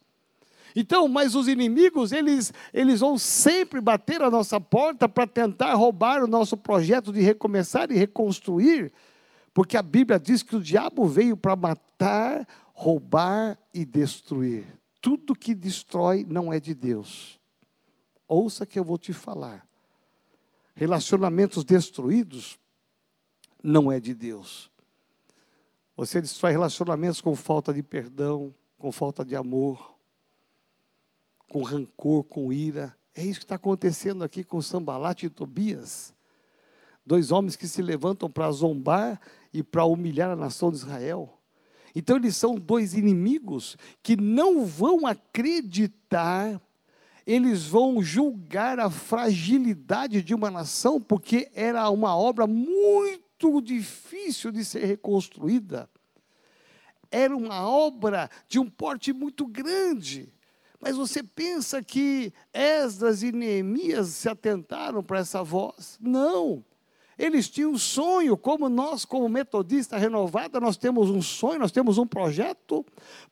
Então, 0.75 1.07
mas 1.07 1.33
os 1.33 1.47
inimigos, 1.47 2.11
eles, 2.11 2.53
eles 2.71 2.99
vão 2.99 3.17
sempre 3.17 3.81
bater 3.81 4.21
a 4.21 4.29
nossa 4.29 4.61
porta 4.61 5.09
para 5.09 5.25
tentar 5.25 5.73
roubar 5.73 6.23
o 6.23 6.27
nosso 6.27 6.55
projeto 6.55 7.11
de 7.11 7.19
recomeçar 7.19 7.91
e 7.91 7.95
reconstruir, 7.95 8.93
porque 9.55 9.75
a 9.75 9.81
Bíblia 9.81 10.19
diz 10.19 10.43
que 10.43 10.55
o 10.55 10.61
diabo 10.61 11.07
veio 11.07 11.35
para 11.35 11.55
matar, 11.55 12.47
roubar 12.73 13.57
e 13.73 13.83
destruir. 13.83 14.65
Tudo 15.01 15.33
que 15.33 15.55
destrói 15.55 16.23
não 16.29 16.53
é 16.53 16.59
de 16.59 16.75
Deus. 16.75 17.39
Ouça 18.27 18.63
que 18.63 18.77
eu 18.77 18.83
vou 18.83 18.99
te 18.99 19.13
falar. 19.13 19.65
Relacionamentos 20.75 21.63
destruídos 21.63 22.59
não 23.67 23.91
é 23.91 23.99
de 23.99 24.13
Deus. 24.13 24.71
Você 25.97 26.21
destrói 26.21 26.53
relacionamentos 26.53 27.19
com 27.19 27.35
falta 27.35 27.73
de 27.73 27.83
perdão, 27.83 28.55
com 28.77 28.93
falta 28.93 29.25
de 29.25 29.35
amor, 29.35 29.93
com 31.49 31.63
rancor, 31.63 32.23
com 32.23 32.53
ira. 32.53 32.95
É 33.13 33.23
isso 33.25 33.39
que 33.39 33.45
está 33.45 33.55
acontecendo 33.55 34.23
aqui 34.23 34.41
com 34.41 34.61
Sambalat 34.61 35.23
e 35.23 35.29
Tobias. 35.29 36.13
Dois 37.05 37.29
homens 37.29 37.57
que 37.57 37.67
se 37.67 37.81
levantam 37.81 38.29
para 38.29 38.49
zombar 38.51 39.19
e 39.53 39.61
para 39.61 39.83
humilhar 39.83 40.31
a 40.31 40.35
nação 40.35 40.71
de 40.71 40.77
Israel. 40.77 41.37
Então 41.93 42.15
eles 42.15 42.37
são 42.37 42.55
dois 42.55 42.93
inimigos 42.93 43.75
que 44.01 44.15
não 44.15 44.65
vão 44.65 45.05
acreditar, 45.05 46.61
eles 47.25 47.65
vão 47.65 48.01
julgar 48.01 48.79
a 48.79 48.89
fragilidade 48.89 50.21
de 50.21 50.33
uma 50.33 50.49
nação, 50.49 51.01
porque 51.01 51.51
era 51.53 51.89
uma 51.89 52.15
obra 52.15 52.47
muito 52.47 53.26
muito 53.37 53.61
difícil 53.61 54.51
de 54.51 54.65
ser 54.65 54.85
reconstruída. 54.85 55.89
Era 57.11 57.35
uma 57.35 57.67
obra 57.69 58.29
de 58.47 58.59
um 58.59 58.69
porte 58.69 59.13
muito 59.13 59.45
grande. 59.45 60.33
Mas 60.79 60.95
você 60.95 61.23
pensa 61.23 61.81
que 61.81 62.33
Esdras 62.53 63.23
e 63.23 63.31
Neemias 63.31 64.09
se 64.09 64.27
atentaram 64.27 65.03
para 65.03 65.19
essa 65.19 65.43
voz? 65.43 65.97
Não. 66.01 66.63
Eles 67.17 67.49
tinham 67.49 67.71
um 67.71 67.77
sonho, 67.77 68.37
como 68.37 68.69
nós, 68.69 69.03
como 69.03 69.27
metodista 69.27 69.97
renovada, 69.97 70.59
nós 70.59 70.77
temos 70.77 71.09
um 71.09 71.21
sonho, 71.21 71.59
nós 71.59 71.71
temos 71.71 71.97
um 71.97 72.05
projeto. 72.05 72.85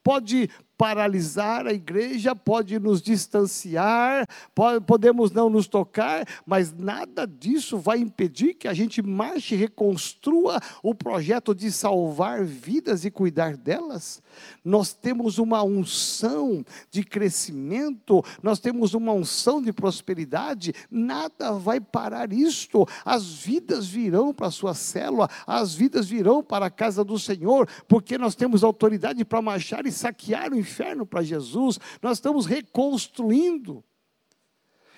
Pode 0.04 0.50
paralisar 0.78 1.66
a 1.66 1.74
igreja, 1.74 2.36
pode 2.36 2.78
nos 2.80 3.02
distanciar, 3.02 4.28
pode, 4.54 4.84
podemos 4.86 5.32
não 5.32 5.50
nos 5.50 5.68
tocar, 5.68 6.28
mas 6.46 6.74
nada 6.74 7.26
disso 7.26 7.78
vai 7.78 8.00
impedir 8.00 8.54
que 8.56 8.68
a 8.68 8.74
gente 8.74 9.02
marche 9.02 9.56
e 9.56 9.58
reconstrua 9.58 10.60
o 10.84 10.94
projeto 10.94 11.56
de 11.56 11.72
salvar 11.72 12.44
vidas 12.44 13.06
e 13.06 13.12
cuidar 13.12 13.56
delas. 13.56 14.22
Nós 14.64 14.94
temos 14.94 15.38
uma 15.38 15.64
unção 15.64 16.66
de 16.92 17.04
crescimento, 17.04 18.24
nós 18.44 18.60
temos 18.60 18.94
uma 18.94 19.14
unção 19.14 19.62
de 19.62 19.72
prosperidade, 19.72 20.74
nada 20.92 21.54
vai 21.54 21.80
parar 21.80 22.34
isto. 22.34 22.86
As 23.06 23.26
vidas 23.26 23.88
virão 23.88 24.34
para 24.34 24.48
a 24.48 24.52
sua 24.52 24.74
célula, 24.74 25.30
as 25.48 25.74
vidas 25.74 26.08
virão 26.08 26.44
para 26.44 26.66
a 26.66 26.70
casa 26.70 27.04
do 27.04 27.18
Senhor, 27.18 27.68
porque 27.88 28.18
nós 28.18 28.36
temos 28.36 28.64
autoridade 28.64 29.24
para 29.24 29.42
marchar 29.42 29.86
e 29.86 29.92
saquear 29.92 30.52
o 30.52 30.65
inferno 30.66 31.06
para 31.06 31.22
Jesus, 31.22 31.80
nós 32.02 32.18
estamos 32.18 32.46
reconstruindo. 32.46 33.84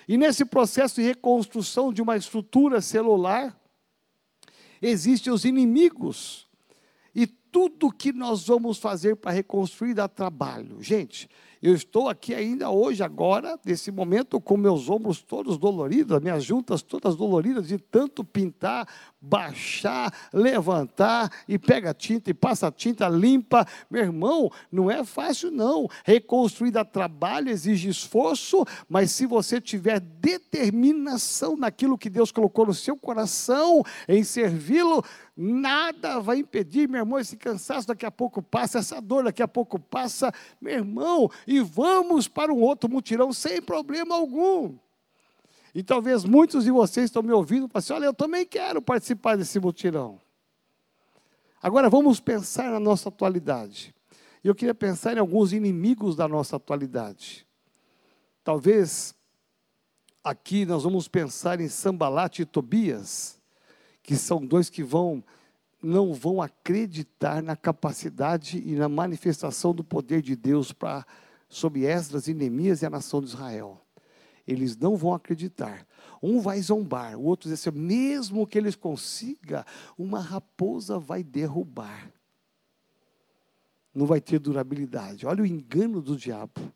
E 0.08 0.16
nesse 0.16 0.44
processo 0.44 0.96
de 0.96 1.02
reconstrução 1.02 1.92
de 1.92 2.00
uma 2.00 2.16
estrutura 2.16 2.80
celular, 2.80 3.58
existem 4.80 5.30
os 5.32 5.44
inimigos. 5.44 6.48
E 7.14 7.26
tudo 7.26 7.92
que 7.92 8.12
nós 8.12 8.46
vamos 8.46 8.78
fazer 8.78 9.16
para 9.16 9.32
reconstruir 9.32 9.92
dá 9.92 10.08
trabalho. 10.08 10.82
Gente, 10.82 11.28
eu 11.62 11.74
estou 11.74 12.08
aqui 12.08 12.34
ainda 12.34 12.70
hoje, 12.70 13.02
agora, 13.02 13.58
nesse 13.64 13.90
momento, 13.90 14.40
com 14.40 14.56
meus 14.56 14.88
ombros 14.88 15.20
todos 15.20 15.58
doloridos, 15.58 16.20
minhas 16.20 16.44
juntas 16.44 16.82
todas 16.82 17.16
doloridas, 17.16 17.68
de 17.68 17.78
tanto 17.78 18.24
pintar, 18.24 18.86
baixar, 19.20 20.12
levantar, 20.32 21.30
e 21.48 21.58
pega 21.58 21.92
tinta, 21.92 22.30
e 22.30 22.34
passa 22.34 22.70
tinta, 22.70 23.08
limpa. 23.08 23.66
Meu 23.90 24.02
irmão, 24.02 24.50
não 24.70 24.90
é 24.90 25.02
fácil, 25.04 25.50
não. 25.50 25.88
Reconstruir 26.04 26.70
dá 26.70 26.84
trabalho, 26.84 27.50
exige 27.50 27.88
esforço, 27.88 28.64
mas 28.88 29.10
se 29.10 29.26
você 29.26 29.60
tiver 29.60 30.00
determinação 30.00 31.56
naquilo 31.56 31.98
que 31.98 32.08
Deus 32.08 32.30
colocou 32.30 32.66
no 32.66 32.74
seu 32.74 32.96
coração, 32.96 33.82
em 34.06 34.22
servi-lo, 34.22 35.04
nada 35.36 36.18
vai 36.18 36.38
impedir, 36.38 36.88
meu 36.88 37.00
irmão, 37.00 37.18
esse 37.18 37.36
cansaço 37.36 37.86
daqui 37.86 38.04
a 38.04 38.10
pouco 38.10 38.42
passa, 38.42 38.78
essa 38.78 39.00
dor 39.00 39.24
daqui 39.24 39.42
a 39.42 39.46
pouco 39.46 39.78
passa, 39.78 40.32
meu 40.60 40.74
irmão, 40.74 41.30
e 41.50 41.60
vamos 41.60 42.28
para 42.28 42.52
um 42.52 42.60
outro 42.60 42.90
mutirão 42.90 43.32
sem 43.32 43.62
problema 43.62 44.14
algum. 44.14 44.76
E 45.74 45.82
talvez 45.82 46.22
muitos 46.22 46.64
de 46.64 46.70
vocês 46.70 47.06
estão 47.06 47.22
me 47.22 47.32
ouvindo 47.32 47.64
e 47.66 47.70
assim: 47.72 47.94
olha, 47.94 48.04
eu 48.04 48.12
também 48.12 48.44
quero 48.44 48.82
participar 48.82 49.34
desse 49.34 49.58
mutirão. 49.58 50.20
Agora 51.62 51.88
vamos 51.88 52.20
pensar 52.20 52.70
na 52.70 52.78
nossa 52.78 53.08
atualidade. 53.08 53.94
Eu 54.44 54.54
queria 54.54 54.74
pensar 54.74 55.16
em 55.16 55.20
alguns 55.20 55.54
inimigos 55.54 56.14
da 56.14 56.28
nossa 56.28 56.56
atualidade. 56.56 57.46
Talvez 58.44 59.14
aqui 60.22 60.66
nós 60.66 60.82
vamos 60.82 61.08
pensar 61.08 61.62
em 61.62 61.68
Sambalate 61.68 62.42
e 62.42 62.44
Tobias, 62.46 63.40
que 64.02 64.16
são 64.16 64.44
dois 64.44 64.68
que 64.68 64.82
vão 64.82 65.24
não 65.82 66.12
vão 66.12 66.42
acreditar 66.42 67.42
na 67.42 67.56
capacidade 67.56 68.58
e 68.58 68.74
na 68.74 68.88
manifestação 68.88 69.72
do 69.72 69.82
poder 69.82 70.20
de 70.20 70.36
Deus 70.36 70.72
para 70.72 71.06
sobre 71.48 71.84
Esdras 71.84 72.28
e 72.28 72.34
Neemias 72.34 72.82
e 72.82 72.86
a 72.86 72.90
nação 72.90 73.20
de 73.20 73.28
Israel. 73.28 73.80
Eles 74.46 74.76
não 74.76 74.96
vão 74.96 75.12
acreditar. 75.12 75.86
Um 76.22 76.40
vai 76.40 76.60
zombar, 76.60 77.16
o 77.16 77.24
outro 77.24 77.48
diz 77.48 77.60
assim: 77.60 77.78
mesmo 77.78 78.46
que 78.46 78.58
eles 78.58 78.74
consigam, 78.74 79.64
uma 79.96 80.20
raposa 80.20 80.98
vai 80.98 81.22
derrubar. 81.22 82.12
Não 83.94 84.06
vai 84.06 84.20
ter 84.20 84.38
durabilidade. 84.38 85.26
Olha 85.26 85.42
o 85.42 85.46
engano 85.46 86.00
do 86.00 86.16
diabo. 86.16 86.72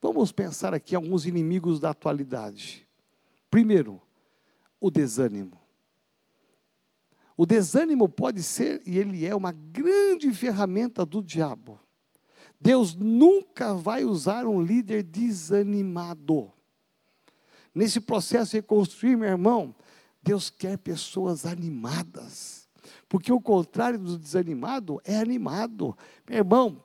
Vamos 0.00 0.32
pensar 0.32 0.72
aqui 0.72 0.94
alguns 0.94 1.26
inimigos 1.26 1.78
da 1.78 1.90
atualidade. 1.90 2.86
Primeiro, 3.50 4.00
o 4.80 4.90
desânimo. 4.90 5.60
O 7.36 7.44
desânimo 7.44 8.08
pode 8.08 8.42
ser, 8.42 8.82
e 8.86 8.98
ele 8.98 9.26
é, 9.26 9.34
uma 9.34 9.52
grande 9.52 10.32
ferramenta 10.32 11.04
do 11.04 11.22
diabo. 11.22 11.80
Deus 12.60 12.94
nunca 12.94 13.74
vai 13.74 14.04
usar 14.04 14.46
um 14.46 14.62
líder 14.62 15.02
desanimado. 15.02 16.52
Nesse 17.74 18.00
processo 18.00 18.50
de 18.50 18.58
reconstruir, 18.58 19.16
meu 19.16 19.28
irmão, 19.28 19.74
Deus 20.22 20.50
quer 20.50 20.76
pessoas 20.76 21.46
animadas. 21.46 22.68
Porque 23.08 23.32
o 23.32 23.40
contrário 23.40 23.98
do 23.98 24.18
desanimado 24.18 25.00
é 25.04 25.16
animado. 25.16 25.96
Meu 26.28 26.38
irmão, 26.38 26.84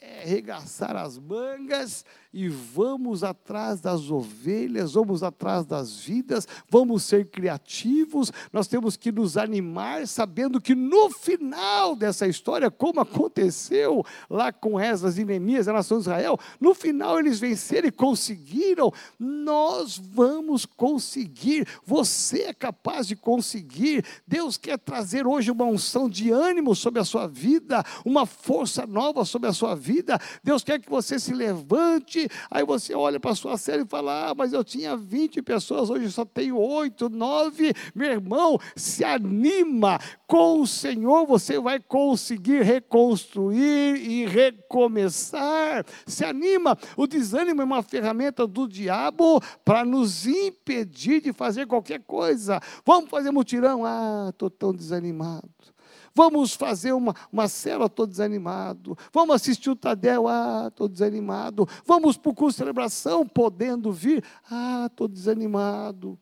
é 0.00 0.24
regaçar 0.24 0.96
as 0.96 1.18
mangas 1.18 2.04
e 2.34 2.48
vamos 2.48 3.22
atrás 3.22 3.80
das 3.80 4.10
ovelhas, 4.10 4.94
vamos 4.94 5.22
atrás 5.22 5.64
das 5.64 6.00
vidas, 6.00 6.48
vamos 6.68 7.04
ser 7.04 7.30
criativos, 7.30 8.32
nós 8.52 8.66
temos 8.66 8.96
que 8.96 9.12
nos 9.12 9.36
animar, 9.36 10.04
sabendo 10.08 10.60
que 10.60 10.74
no 10.74 11.10
final 11.10 11.94
dessa 11.94 12.26
história, 12.26 12.72
como 12.72 13.00
aconteceu 13.00 14.04
lá 14.28 14.52
com 14.52 14.80
Esdras 14.80 15.16
e 15.16 15.24
Neemias, 15.24 15.68
a 15.68 15.72
nação 15.72 15.98
de 15.98 16.02
Israel, 16.02 16.36
no 16.60 16.74
final 16.74 17.20
eles 17.20 17.38
venceram 17.38 17.86
e 17.86 17.92
conseguiram, 17.92 18.92
nós 19.16 19.96
vamos 19.96 20.66
conseguir, 20.66 21.68
você 21.86 22.42
é 22.42 22.52
capaz 22.52 23.06
de 23.06 23.14
conseguir, 23.14 24.04
Deus 24.26 24.56
quer 24.56 24.76
trazer 24.76 25.24
hoje 25.24 25.52
uma 25.52 25.66
unção 25.66 26.08
de 26.08 26.32
ânimo 26.32 26.74
sobre 26.74 27.00
a 27.00 27.04
sua 27.04 27.28
vida, 27.28 27.84
uma 28.04 28.26
força 28.26 28.84
nova 28.88 29.24
sobre 29.24 29.48
a 29.48 29.52
sua 29.52 29.76
vida, 29.76 30.18
Deus 30.42 30.64
quer 30.64 30.80
que 30.80 30.90
você 30.90 31.16
se 31.16 31.32
levante 31.32 32.23
aí 32.50 32.64
você 32.64 32.94
olha 32.94 33.18
para 33.18 33.32
a 33.32 33.34
sua 33.34 33.56
série 33.56 33.82
e 33.82 33.86
fala: 33.86 34.30
ah, 34.30 34.34
mas 34.34 34.52
eu 34.52 34.64
tinha 34.64 34.96
20 34.96 35.42
pessoas, 35.42 35.90
hoje 35.90 36.10
só 36.10 36.24
tenho 36.24 36.58
8, 36.58 37.08
9. 37.08 37.72
Meu 37.94 38.10
irmão, 38.10 38.58
se 38.76 39.04
anima, 39.04 39.98
com 40.26 40.60
o 40.60 40.66
Senhor 40.66 41.26
você 41.26 41.58
vai 41.58 41.80
conseguir 41.80 42.62
reconstruir 42.62 43.96
e 43.96 44.26
recomeçar. 44.26 45.84
Se 46.06 46.24
anima, 46.24 46.76
o 46.96 47.06
desânimo 47.06 47.62
é 47.62 47.64
uma 47.64 47.82
ferramenta 47.82 48.46
do 48.46 48.66
diabo 48.66 49.40
para 49.64 49.84
nos 49.84 50.26
impedir 50.26 51.20
de 51.20 51.32
fazer 51.32 51.66
qualquer 51.66 52.00
coisa. 52.00 52.60
Vamos 52.84 53.10
fazer 53.10 53.30
mutirão? 53.30 53.84
Ah, 53.84 54.28
estou 54.30 54.50
tão 54.50 54.72
desanimado. 54.72 55.73
Vamos 56.14 56.54
fazer 56.54 56.92
uma, 56.92 57.14
uma 57.32 57.48
célula, 57.48 57.86
estou 57.86 58.06
desanimado. 58.06 58.96
Vamos 59.12 59.34
assistir 59.34 59.68
o 59.68 59.76
Tadel, 59.76 60.28
ah, 60.28 60.68
estou 60.68 60.88
desanimado. 60.88 61.68
Vamos 61.84 62.16
para 62.16 62.30
o 62.30 62.34
curso 62.34 62.56
de 62.56 62.58
celebração, 62.58 63.26
podendo 63.26 63.92
vir, 63.92 64.24
ah, 64.48 64.86
estou 64.88 65.08
desanimado. 65.08 66.16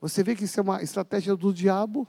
Você 0.00 0.22
vê 0.22 0.34
que 0.34 0.44
isso 0.44 0.58
é 0.58 0.62
uma 0.62 0.82
estratégia 0.82 1.36
do 1.36 1.52
diabo? 1.52 2.08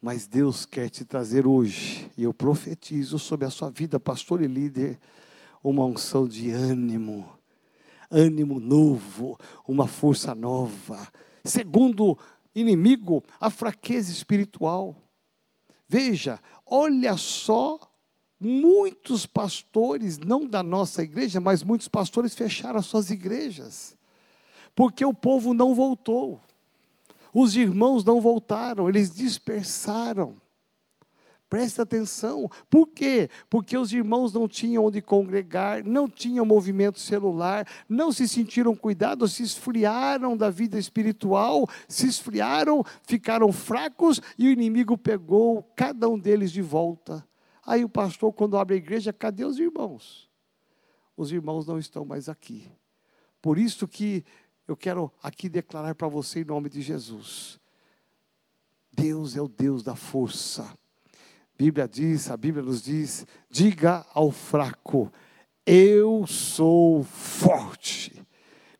Mas 0.00 0.26
Deus 0.26 0.64
quer 0.64 0.88
te 0.88 1.04
trazer 1.04 1.46
hoje, 1.46 2.10
e 2.16 2.22
eu 2.22 2.32
profetizo 2.32 3.18
sobre 3.18 3.46
a 3.46 3.50
sua 3.50 3.68
vida, 3.68 3.98
pastor 3.98 4.40
e 4.42 4.46
líder, 4.46 4.98
uma 5.62 5.84
unção 5.84 6.26
de 6.26 6.50
ânimo, 6.50 7.28
ânimo 8.10 8.60
novo, 8.60 9.38
uma 9.66 9.88
força 9.88 10.34
nova. 10.34 11.08
Segundo 11.44 12.16
inimigo 12.60 13.22
a 13.40 13.50
fraqueza 13.50 14.10
espiritual. 14.10 14.96
Veja, 15.88 16.40
olha 16.66 17.16
só, 17.16 17.78
muitos 18.38 19.26
pastores, 19.26 20.18
não 20.18 20.46
da 20.46 20.62
nossa 20.62 21.02
igreja, 21.02 21.40
mas 21.40 21.62
muitos 21.62 21.88
pastores 21.88 22.34
fecharam 22.34 22.78
as 22.78 22.86
suas 22.86 23.10
igrejas, 23.10 23.96
porque 24.74 25.04
o 25.04 25.14
povo 25.14 25.54
não 25.54 25.74
voltou, 25.74 26.40
os 27.32 27.56
irmãos 27.56 28.04
não 28.04 28.20
voltaram, 28.20 28.88
eles 28.88 29.14
dispersaram. 29.14 30.36
Presta 31.48 31.82
atenção. 31.82 32.50
Por 32.68 32.88
quê? 32.88 33.30
Porque 33.48 33.76
os 33.76 33.92
irmãos 33.92 34.34
não 34.34 34.46
tinham 34.46 34.84
onde 34.84 35.00
congregar, 35.00 35.82
não 35.82 36.08
tinham 36.08 36.44
movimento 36.44 37.00
celular, 37.00 37.66
não 37.88 38.12
se 38.12 38.28
sentiram 38.28 38.76
cuidados, 38.76 39.32
se 39.32 39.42
esfriaram 39.42 40.36
da 40.36 40.50
vida 40.50 40.78
espiritual, 40.78 41.66
se 41.88 42.06
esfriaram, 42.06 42.84
ficaram 43.02 43.50
fracos 43.50 44.20
e 44.36 44.46
o 44.46 44.50
inimigo 44.50 44.98
pegou 44.98 45.62
cada 45.74 46.08
um 46.08 46.18
deles 46.18 46.52
de 46.52 46.60
volta. 46.60 47.26
Aí 47.64 47.82
o 47.82 47.88
pastor, 47.88 48.32
quando 48.32 48.58
abre 48.58 48.74
a 48.74 48.78
igreja, 48.78 49.12
cadê 49.12 49.44
os 49.44 49.58
irmãos? 49.58 50.28
Os 51.16 51.32
irmãos 51.32 51.66
não 51.66 51.78
estão 51.78 52.04
mais 52.04 52.28
aqui. 52.28 52.70
Por 53.40 53.58
isso 53.58 53.88
que 53.88 54.24
eu 54.66 54.76
quero 54.76 55.10
aqui 55.22 55.48
declarar 55.48 55.94
para 55.94 56.08
você 56.08 56.40
em 56.40 56.44
nome 56.44 56.68
de 56.68 56.82
Jesus. 56.82 57.58
Deus 58.92 59.34
é 59.34 59.40
o 59.40 59.48
Deus 59.48 59.82
da 59.82 59.96
força. 59.96 60.70
Bíblia 61.58 61.88
diz, 61.88 62.30
a 62.30 62.36
Bíblia 62.36 62.62
nos 62.64 62.80
diz: 62.80 63.26
diga 63.50 64.06
ao 64.14 64.30
fraco, 64.30 65.12
eu 65.66 66.24
sou 66.24 67.02
forte. 67.02 68.24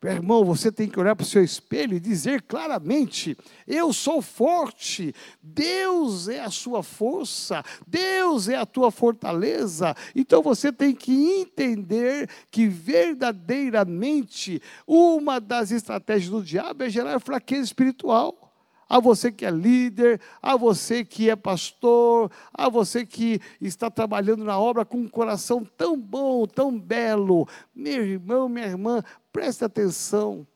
Meu 0.01 0.13
irmão, 0.13 0.45
você 0.45 0.71
tem 0.71 0.89
que 0.89 1.01
olhar 1.01 1.17
para 1.17 1.25
o 1.25 1.27
seu 1.27 1.43
espelho 1.43 1.97
e 1.97 2.01
dizer 2.01 2.43
claramente: 2.43 3.37
Eu 3.67 3.93
sou 3.93 4.23
forte, 4.23 5.13
Deus 5.43 6.29
é 6.29 6.39
a 6.39 6.51
sua 6.51 6.85
força, 6.85 7.65
Deus 7.85 8.49
é 8.49 8.55
a 8.55 8.65
tua 8.65 8.93
fortaleza. 8.93 9.97
Então 10.15 10.41
você 10.41 10.71
tem 10.71 10.95
que 10.95 11.13
entender 11.41 12.31
que 12.49 12.69
verdadeiramente 12.69 14.63
uma 14.87 15.41
das 15.41 15.73
estratégias 15.73 16.31
do 16.31 16.45
diabo 16.45 16.85
é 16.85 16.89
gerar 16.89 17.19
fraqueza 17.19 17.65
espiritual 17.65 18.48
a 18.89 18.99
você 18.99 19.31
que 19.31 19.45
é 19.45 19.51
líder, 19.51 20.21
a 20.41 20.57
você 20.57 21.05
que 21.05 21.29
é 21.29 21.37
pastor, 21.37 22.31
a 22.53 22.69
você 22.69 23.05
que 23.05 23.41
está 23.61 23.91
trabalhando 23.91 24.45
na 24.45 24.59
obra 24.59 24.85
com 24.85 24.99
um 24.99 25.09
coração 25.09 25.65
tão 25.77 25.99
bom, 26.01 26.47
tão 26.47 26.79
belo. 26.79 27.47
Meu 27.75 28.05
irmão, 28.05 28.49
minha 28.49 28.67
irmã, 28.67 29.03
preste 29.33 29.65
atenção. 29.65 30.47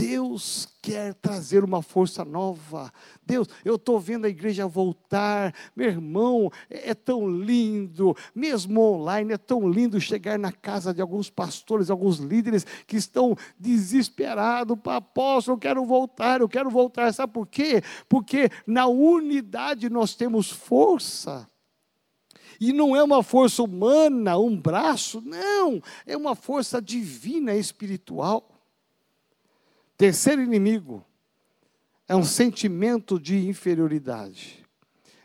Deus 0.00 0.66
quer 0.80 1.12
trazer 1.12 1.62
uma 1.62 1.82
força 1.82 2.24
nova. 2.24 2.90
Deus, 3.22 3.46
eu 3.62 3.74
estou 3.74 4.00
vendo 4.00 4.24
a 4.24 4.30
igreja 4.30 4.66
voltar. 4.66 5.54
Meu 5.76 5.88
irmão, 5.88 6.50
é, 6.70 6.88
é, 6.88 6.94
tão 6.94 7.28
lindo, 7.28 8.16
mesmo 8.34 8.80
online, 8.80 9.34
é 9.34 9.36
tão 9.36 9.68
lindo 9.68 10.00
chegar 10.00 10.38
na 10.38 10.50
casa 10.50 10.94
de 10.94 11.02
alguns 11.02 11.28
pastores, 11.28 11.90
alguns 11.90 12.16
líderes 12.16 12.64
que 12.86 12.96
estão 12.96 13.36
desesperados. 13.58 14.74
Apóstolo, 14.86 15.56
eu 15.56 15.60
quero 15.60 15.84
voltar, 15.84 16.40
eu 16.40 16.48
quero 16.48 16.70
voltar. 16.70 17.12
Sabe 17.12 17.34
por 17.34 17.46
quê? 17.46 17.82
Porque 18.08 18.48
na 18.66 18.86
unidade 18.86 19.90
nós 19.90 20.14
temos 20.14 20.50
força. 20.50 21.46
E 22.58 22.72
não 22.72 22.96
é 22.96 23.04
uma 23.04 23.22
força 23.22 23.62
humana, 23.62 24.38
um 24.38 24.58
braço, 24.58 25.20
não, 25.20 25.82
é 26.06 26.16
uma 26.16 26.34
força 26.34 26.80
divina 26.80 27.54
espiritual. 27.54 28.59
Terceiro 30.00 30.40
inimigo 30.40 31.04
é 32.08 32.16
um 32.16 32.24
sentimento 32.24 33.20
de 33.20 33.46
inferioridade. 33.46 34.64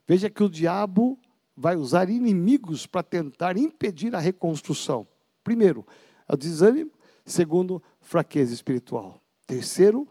Veja 0.06 0.30
que 0.30 0.44
o 0.44 0.50
diabo 0.50 1.18
vai 1.56 1.78
usar 1.78 2.10
inimigos 2.10 2.86
para 2.86 3.02
tentar 3.02 3.56
impedir 3.56 4.14
a 4.14 4.20
reconstrução. 4.20 5.08
Primeiro, 5.46 5.88
é 6.28 6.34
o 6.34 6.38
desânimo. 6.38 6.92
Segundo, 7.26 7.82
fraqueza 8.02 8.54
espiritual. 8.54 9.22
Terceiro, 9.48 10.06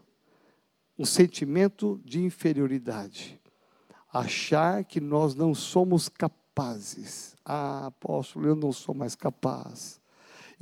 um 0.99 1.05
sentimento 1.05 2.01
de 2.03 2.23
inferioridade. 2.23 3.39
Achar 4.11 4.83
que 4.83 4.99
nós 4.99 5.35
não 5.35 5.55
somos 5.55 6.09
capazes. 6.09 7.37
Ah, 7.45 7.89
apóstolo, 7.89 8.49
eu 8.49 8.57
não 8.57 8.73
sou 8.73 8.95
mais 8.95 9.15
capaz. 9.15 10.01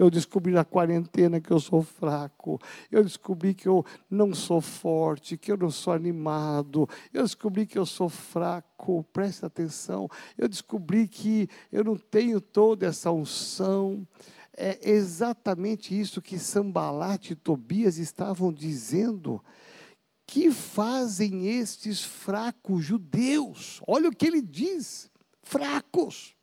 Eu 0.03 0.11
descobri 0.11 0.53
na 0.53 0.65
quarentena 0.65 1.41
que 1.41 1.53
eu 1.53 1.61
sou 1.61 1.81
fraco. 1.81 2.61
Eu 2.91 3.05
descobri 3.05 3.55
que 3.55 3.69
eu 3.69 3.87
não 4.11 4.35
sou 4.35 4.61
forte, 4.61 5.38
que 5.38 5.53
eu 5.53 5.57
não 5.57 5.71
sou 5.71 5.93
animado. 5.93 6.88
Eu 7.15 7.23
descobri 7.23 7.65
que 7.65 7.79
eu 7.79 7.87
sou 7.87 8.09
fraco. 8.09 9.05
Presta 9.12 9.47
atenção. 9.47 10.09
Eu 10.37 10.49
descobri 10.49 11.07
que 11.07 11.49
eu 11.71 11.85
não 11.85 11.97
tenho 11.97 12.41
toda 12.41 12.85
essa 12.85 13.12
unção. 13.12 14.05
É 14.57 14.91
exatamente 14.91 15.97
isso 15.97 16.21
que 16.21 16.37
Sambalate 16.37 17.35
e 17.35 17.37
Tobias 17.37 17.97
estavam 17.97 18.53
dizendo. 18.53 19.41
Que 20.27 20.51
fazem 20.51 21.47
estes 21.47 22.03
fracos 22.03 22.85
judeus? 22.85 23.81
Olha 23.87 24.09
o 24.09 24.12
que 24.12 24.27
ele 24.27 24.43
diz: 24.43 25.09
fracos. 25.45 26.35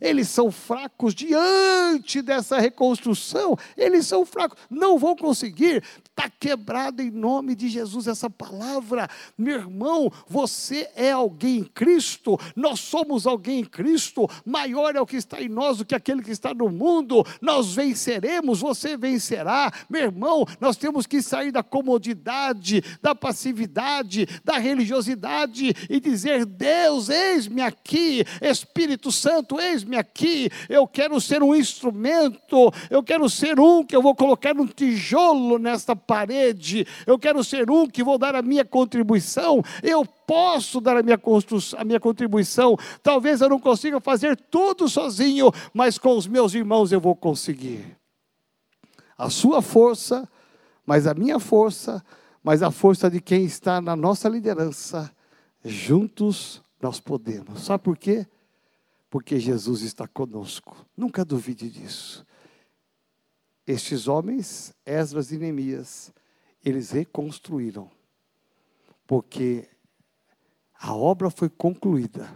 Eles 0.00 0.28
são 0.28 0.50
fracos 0.50 1.14
diante 1.14 2.22
dessa 2.22 2.58
reconstrução. 2.58 3.56
Eles 3.76 4.06
são 4.06 4.24
fracos, 4.24 4.58
não 4.70 4.98
vão 4.98 5.14
conseguir. 5.14 5.82
Está 6.04 6.28
quebrada 6.28 7.02
em 7.02 7.10
nome 7.10 7.54
de 7.54 7.68
Jesus 7.68 8.06
essa 8.06 8.30
palavra. 8.30 9.08
Meu 9.36 9.56
irmão, 9.56 10.10
você 10.26 10.88
é 10.94 11.12
alguém 11.12 11.58
em 11.58 11.64
Cristo, 11.64 12.38
nós 12.56 12.80
somos 12.80 13.26
alguém 13.26 13.60
em 13.60 13.64
Cristo. 13.64 14.28
Maior 14.44 14.96
é 14.96 15.00
o 15.00 15.06
que 15.06 15.16
está 15.16 15.40
em 15.42 15.48
nós 15.48 15.78
do 15.78 15.84
que 15.84 15.94
aquele 15.94 16.22
que 16.22 16.30
está 16.30 16.54
no 16.54 16.68
mundo. 16.68 17.24
Nós 17.40 17.74
venceremos, 17.74 18.60
você 18.60 18.96
vencerá. 18.96 19.72
Meu 19.88 20.02
irmão, 20.02 20.46
nós 20.60 20.76
temos 20.76 21.06
que 21.06 21.22
sair 21.22 21.50
da 21.50 21.62
comodidade, 21.62 22.82
da 23.02 23.14
passividade, 23.14 24.26
da 24.44 24.58
religiosidade 24.58 25.74
e 25.88 26.00
dizer: 26.00 26.44
Deus, 26.44 27.08
eis-me 27.08 27.62
aqui, 27.62 28.24
Espírito 28.40 29.10
Santo, 29.10 29.60
eis-me 29.60 29.89
eis-me 29.90 29.96
aqui, 29.96 30.48
eu 30.68 30.86
quero 30.86 31.20
ser 31.20 31.42
um 31.42 31.54
instrumento, 31.54 32.72
eu 32.88 33.02
quero 33.02 33.28
ser 33.28 33.58
um 33.58 33.84
que 33.84 33.94
eu 33.94 34.02
vou 34.02 34.14
colocar 34.14 34.56
um 34.56 34.66
tijolo 34.66 35.58
nesta 35.58 35.96
parede, 35.96 36.86
eu 37.06 37.18
quero 37.18 37.42
ser 37.42 37.68
um 37.70 37.86
que 37.86 38.04
vou 38.04 38.16
dar 38.16 38.34
a 38.34 38.42
minha 38.42 38.64
contribuição, 38.64 39.62
eu 39.82 40.04
posso 40.04 40.80
dar 40.80 40.96
a 40.96 41.02
minha, 41.02 41.18
a 41.76 41.84
minha 41.84 42.00
contribuição, 42.00 42.76
talvez 43.02 43.40
eu 43.40 43.48
não 43.48 43.58
consiga 43.58 44.00
fazer 44.00 44.36
tudo 44.36 44.88
sozinho, 44.88 45.50
mas 45.74 45.98
com 45.98 46.16
os 46.16 46.26
meus 46.26 46.54
irmãos 46.54 46.92
eu 46.92 47.00
vou 47.00 47.16
conseguir. 47.16 47.96
A 49.18 49.28
sua 49.28 49.60
força, 49.60 50.28
mas 50.86 51.06
a 51.06 51.14
minha 51.14 51.38
força, 51.38 52.02
mas 52.42 52.62
a 52.62 52.70
força 52.70 53.10
de 53.10 53.20
quem 53.20 53.44
está 53.44 53.80
na 53.80 53.94
nossa 53.94 54.28
liderança, 54.28 55.10
juntos 55.62 56.62
nós 56.80 56.98
podemos. 56.98 57.60
Sabe 57.60 57.84
por 57.84 57.98
quê? 57.98 58.26
Porque 59.10 59.40
Jesus 59.40 59.82
está 59.82 60.06
conosco. 60.06 60.86
Nunca 60.96 61.24
duvide 61.24 61.68
disso. 61.68 62.24
Estes 63.66 64.06
homens, 64.06 64.72
Esdras 64.86 65.32
e 65.32 65.38
Neemias, 65.38 66.12
eles 66.64 66.92
reconstruíram, 66.92 67.90
porque 69.06 69.68
a 70.74 70.94
obra 70.94 71.28
foi 71.28 71.48
concluída, 71.48 72.32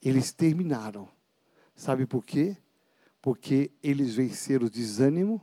eles 0.00 0.32
terminaram. 0.32 1.08
Sabe 1.74 2.06
por 2.06 2.24
quê? 2.24 2.56
Porque 3.20 3.70
eles 3.82 4.14
venceram 4.14 4.66
o 4.66 4.70
desânimo, 4.70 5.42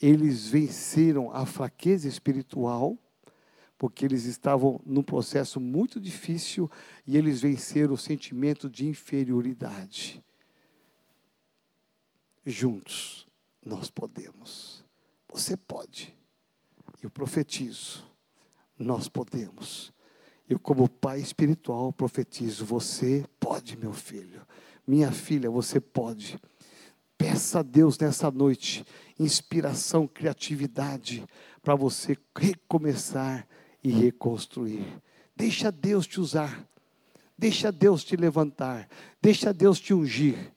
eles 0.00 0.48
venceram 0.48 1.30
a 1.32 1.46
fraqueza 1.46 2.06
espiritual, 2.08 2.98
porque 3.78 4.04
eles 4.04 4.24
estavam 4.24 4.80
num 4.84 5.02
processo 5.02 5.60
muito 5.60 6.00
difícil 6.00 6.70
e 7.06 7.16
eles 7.16 7.40
venceram 7.40 7.94
o 7.94 7.98
sentimento 7.98 8.68
de 8.68 8.86
inferioridade. 8.86 10.24
Juntos 12.44 13.26
nós 13.64 13.90
podemos. 13.90 14.84
Você 15.32 15.56
pode. 15.56 16.14
Eu 17.02 17.10
profetizo. 17.10 18.04
Nós 18.78 19.08
podemos. 19.08 19.92
Eu, 20.48 20.58
como 20.58 20.88
pai 20.88 21.20
espiritual, 21.20 21.92
profetizo: 21.92 22.64
você 22.64 23.24
pode, 23.40 23.76
meu 23.76 23.92
filho. 23.92 24.46
Minha 24.86 25.10
filha, 25.10 25.50
você 25.50 25.80
pode. 25.80 26.38
Peça 27.16 27.60
a 27.60 27.62
Deus 27.62 27.98
nessa 27.98 28.30
noite 28.30 28.84
inspiração, 29.18 30.06
criatividade 30.06 31.24
para 31.62 31.74
você 31.74 32.16
recomeçar 32.36 33.46
e 33.84 33.90
reconstruir. 33.90 34.84
Deixa 35.36 35.70
Deus 35.70 36.06
te 36.06 36.18
usar. 36.18 36.66
Deixa 37.36 37.70
Deus 37.70 38.02
te 38.02 38.16
levantar. 38.16 38.88
Deixa 39.20 39.52
Deus 39.52 39.78
te 39.78 39.92
ungir 39.92 40.52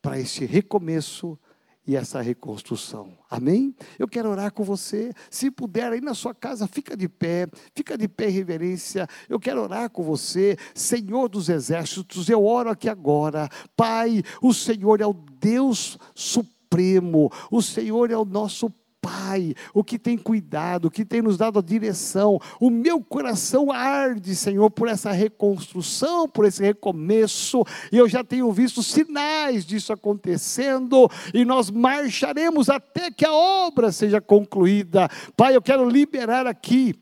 para 0.00 0.18
esse 0.18 0.46
recomeço 0.46 1.38
e 1.86 1.94
essa 1.94 2.20
reconstrução. 2.20 3.16
Amém? 3.30 3.74
Eu 3.98 4.08
quero 4.08 4.30
orar 4.30 4.52
com 4.52 4.64
você. 4.64 5.12
Se 5.30 5.50
puder, 5.50 5.92
aí 5.92 6.00
na 6.00 6.14
sua 6.14 6.34
casa, 6.34 6.66
fica 6.66 6.96
de 6.96 7.08
pé, 7.08 7.48
fica 7.74 7.96
de 7.96 8.08
pé 8.08 8.28
em 8.28 8.32
reverência. 8.32 9.06
Eu 9.28 9.38
quero 9.38 9.62
orar 9.62 9.90
com 9.90 10.02
você, 10.02 10.56
Senhor 10.74 11.28
dos 11.28 11.48
exércitos. 11.48 12.28
Eu 12.28 12.44
oro 12.44 12.70
aqui 12.70 12.88
agora. 12.88 13.48
Pai, 13.76 14.22
o 14.42 14.52
Senhor 14.52 15.00
é 15.00 15.06
o 15.06 15.12
Deus 15.12 15.98
supremo, 16.14 17.30
o 17.50 17.62
Senhor 17.62 18.10
é 18.10 18.16
o 18.16 18.24
nosso 18.24 18.72
Pai, 19.06 19.54
o 19.72 19.84
que 19.84 20.00
tem 20.00 20.18
cuidado, 20.18 20.86
o 20.86 20.90
que 20.90 21.04
tem 21.04 21.22
nos 21.22 21.36
dado 21.36 21.60
a 21.60 21.62
direção. 21.62 22.40
O 22.58 22.68
meu 22.68 23.00
coração 23.00 23.70
arde, 23.70 24.34
Senhor, 24.34 24.68
por 24.68 24.88
essa 24.88 25.12
reconstrução, 25.12 26.28
por 26.28 26.44
esse 26.44 26.60
recomeço, 26.60 27.62
e 27.92 27.98
eu 27.98 28.08
já 28.08 28.24
tenho 28.24 28.50
visto 28.50 28.82
sinais 28.82 29.64
disso 29.64 29.92
acontecendo, 29.92 31.08
e 31.32 31.44
nós 31.44 31.70
marcharemos 31.70 32.68
até 32.68 33.08
que 33.08 33.24
a 33.24 33.32
obra 33.32 33.92
seja 33.92 34.20
concluída. 34.20 35.08
Pai, 35.36 35.54
eu 35.54 35.62
quero 35.62 35.88
liberar 35.88 36.44
aqui 36.44 36.92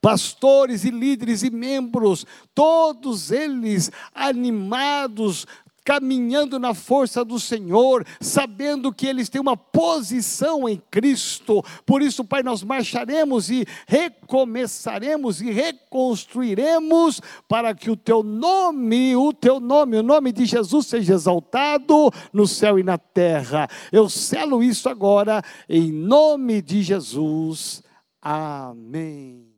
pastores 0.00 0.82
e 0.82 0.90
líderes 0.90 1.42
e 1.42 1.50
membros, 1.50 2.26
todos 2.54 3.30
eles 3.30 3.90
animados, 4.14 5.46
caminhando 5.84 6.58
na 6.58 6.74
força 6.74 7.24
do 7.24 7.38
Senhor, 7.38 8.06
sabendo 8.20 8.92
que 8.92 9.06
eles 9.06 9.28
têm 9.28 9.40
uma 9.40 9.56
posição 9.56 10.68
em 10.68 10.80
Cristo. 10.90 11.62
Por 11.84 12.02
isso, 12.02 12.24
Pai, 12.24 12.42
nós 12.42 12.62
marcharemos 12.62 13.50
e 13.50 13.66
recomeçaremos 13.86 15.40
e 15.40 15.50
reconstruiremos 15.50 17.20
para 17.48 17.74
que 17.74 17.90
o 17.90 17.96
teu 17.96 18.22
nome, 18.22 19.16
o 19.16 19.32
teu 19.32 19.58
nome, 19.60 19.96
o 19.98 20.02
nome 20.02 20.32
de 20.32 20.44
Jesus 20.44 20.86
seja 20.86 21.14
exaltado 21.14 22.10
no 22.32 22.46
céu 22.46 22.78
e 22.78 22.82
na 22.82 22.98
terra. 22.98 23.68
Eu 23.90 24.08
selo 24.08 24.62
isso 24.62 24.88
agora 24.88 25.42
em 25.68 25.90
nome 25.92 26.62
de 26.62 26.82
Jesus. 26.82 27.82
Amém. 28.20 29.51